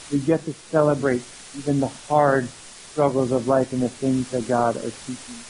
We 0.10 0.20
get 0.26 0.44
to 0.44 0.54
celebrate 0.74 1.22
even 1.54 1.80
the 1.80 1.94
hard 2.10 2.50
struggles 2.92 3.32
of 3.32 3.46
life 3.46 3.70
and 3.72 3.82
the 3.82 3.94
things 4.02 4.26
that 4.34 4.44
God 4.50 4.82
are 4.82 4.92
teaching 5.06 5.46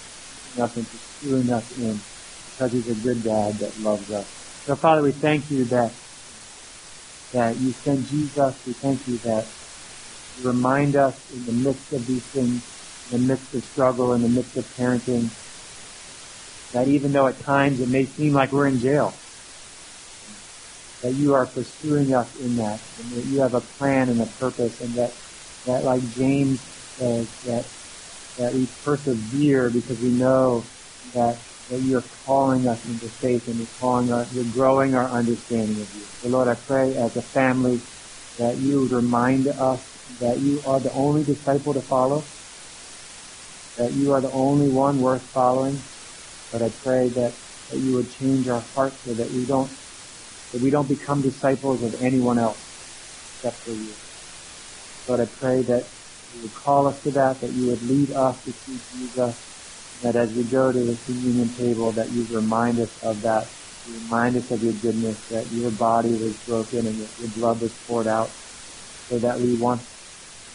us 0.60 0.72
and 0.76 0.86
pursuing 0.86 1.48
us 1.50 1.64
in 1.72 2.04
because 2.52 2.70
He's 2.76 2.92
a 2.92 3.00
good 3.00 3.24
God 3.24 3.52
that 3.64 3.74
loves 3.80 4.12
us. 4.12 4.28
So 4.68 4.76
Father, 4.82 5.02
we 5.02 5.14
thank 5.24 5.50
you 5.50 5.66
that 5.72 5.92
that 7.34 7.56
you 7.64 7.74
send 7.84 8.06
Jesus. 8.12 8.54
We 8.68 8.74
thank 8.84 9.08
you 9.08 9.18
that 9.24 9.48
you 10.36 10.44
remind 10.44 10.96
us 10.96 11.16
in 11.32 11.46
the 11.46 11.54
midst 11.54 11.88
of 11.94 12.06
these 12.06 12.28
things, 12.36 12.62
in 13.08 13.12
the 13.12 13.24
midst 13.24 13.56
of 13.56 13.64
struggle, 13.72 14.14
in 14.14 14.22
the 14.22 14.30
midst 14.36 14.52
of 14.58 14.66
parenting, 14.76 15.32
that 16.74 16.88
even 16.88 17.12
though 17.12 17.28
at 17.28 17.40
times 17.46 17.80
it 17.80 17.88
may 17.88 18.04
seem 18.18 18.34
like 18.34 18.52
we're 18.52 18.68
in 18.68 18.80
jail, 18.80 19.21
that 21.02 21.14
you 21.18 21.34
are 21.34 21.48
pursuing 21.48 22.14
us 22.14 22.30
in 22.40 22.56
that, 22.56 22.80
and 22.98 23.12
that 23.12 23.26
you 23.26 23.42
have 23.42 23.54
a 23.54 23.66
plan 23.78 24.10
and 24.10 24.22
a 24.22 24.30
purpose, 24.38 24.80
and 24.82 24.94
that, 24.96 25.18
that 25.66 25.82
like 25.84 26.02
James 26.14 26.62
says, 26.98 27.26
that, 27.44 27.66
that 28.38 28.52
we 28.54 28.68
persevere 28.84 29.72
because 29.74 29.98
we 30.00 30.12
know 30.12 30.70
that, 31.14 31.42
that 31.70 31.82
you're 31.82 32.06
calling 32.26 32.68
us 32.70 32.86
into 32.86 33.10
faith 33.22 33.44
and 33.48 33.58
you're 33.58 33.76
calling 33.80 34.12
us, 34.14 34.30
you're 34.34 34.54
growing 34.54 34.94
our 34.94 35.18
understanding 35.18 35.82
of 35.82 35.90
you. 35.96 36.06
So 36.22 36.30
Lord, 36.30 36.48
I 36.50 36.58
pray 36.68 36.94
as 37.02 37.18
a 37.18 37.26
family 37.34 37.82
that 38.38 38.58
you 38.62 38.88
remind 38.90 39.48
us 39.48 39.82
that 40.20 40.38
you 40.42 40.62
are 40.66 40.80
the 40.80 40.92
only 40.94 41.24
disciple 41.26 41.74
to 41.74 41.82
follow, 41.90 42.30
that 43.78 43.92
you 43.98 44.12
are 44.12 44.22
the 44.22 44.32
only 44.34 44.70
one 44.70 45.00
worth 45.00 45.24
following. 45.34 45.82
But 46.52 46.62
I 46.62 46.70
pray 46.84 47.10
that, 47.10 47.34
that 47.70 47.80
you 47.80 47.94
would 47.96 48.10
change 48.12 48.48
our 48.48 48.70
hearts 48.76 49.02
so 49.06 49.14
that 49.16 49.32
we 49.32 49.46
don't 49.46 49.81
that 50.52 50.62
we 50.62 50.72
don't 50.72 50.90
become 50.90 51.22
disciples 51.22 51.84
of 51.84 51.96
anyone 52.02 52.40
else 52.40 52.64
except 53.36 53.64
for 53.66 53.74
you. 53.74 53.96
Lord, 55.08 55.22
I 55.22 55.30
pray 55.40 55.64
that 55.64 55.92
you 56.34 56.42
would 56.44 56.54
call 56.56 56.88
us 56.88 57.02
to 57.04 57.12
that, 57.12 57.40
that 57.42 57.52
you 57.54 57.68
would 57.68 57.84
lead 57.84 58.10
us 58.12 58.36
to 58.46 58.52
see 58.66 58.80
Jesus, 58.92 59.36
that 60.04 60.16
as 60.16 60.30
we 60.36 60.44
go 60.44 60.72
to 60.72 60.82
the 60.94 60.98
communion 61.06 61.56
table, 61.58 61.94
that 61.94 62.12
you 62.14 62.28
remind 62.30 62.80
us 62.80 62.92
of 63.04 63.22
that. 63.22 63.52
You 63.86 63.96
remind 63.96 64.38
us 64.38 64.46
of 64.52 64.62
your 64.62 64.74
goodness, 64.74 65.18
that 65.30 65.50
your 65.52 65.72
body 65.72 66.14
was 66.14 66.36
broken 66.46 66.86
and 66.86 67.00
your 67.18 67.30
blood 67.34 67.62
was 67.62 67.74
poured 67.88 68.08
out 68.08 68.38
so 69.10 69.20
that 69.20 69.40
we 69.42 69.56
once 69.58 69.84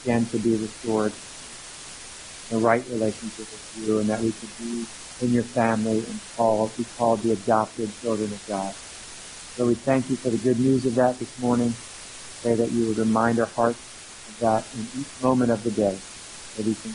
again 0.03 0.29
to 0.33 0.39
be 0.39 0.55
restored 0.57 1.15
in 2.51 2.57
a 2.57 2.61
right 2.61 2.83
relationship 2.89 3.51
with 3.51 3.63
you 3.75 3.99
and 4.01 4.09
that 4.09 4.23
we 4.23 4.33
could 4.33 4.57
be 4.59 4.87
in 5.21 5.33
your 5.33 5.47
family 5.55 6.05
and 6.09 6.21
called, 6.37 6.77
be 6.77 6.85
called 6.97 7.23
the 7.25 7.33
adopted 7.33 7.93
children 8.01 8.33
of 8.33 8.41
God. 8.47 8.75
So 9.57 9.65
we 9.65 9.75
thank 9.87 10.05
you 10.11 10.19
for 10.23 10.31
the 10.31 10.37
good 10.37 10.61
news 10.61 10.85
of 10.85 10.95
that 10.95 11.17
this 11.19 11.33
morning. 11.39 11.75
Pray 12.43 12.53
that 12.57 12.73
you 12.73 12.87
would 12.89 12.99
remind 12.99 13.39
our 13.41 13.53
hearts 13.57 13.81
of 14.29 14.37
that 14.39 14.69
in 14.75 14.85
each 15.01 15.09
moment 15.19 15.51
of 15.51 15.65
the 15.65 15.71
day 15.71 15.97
that 16.57 16.65
we 16.67 16.75
can 16.75 16.93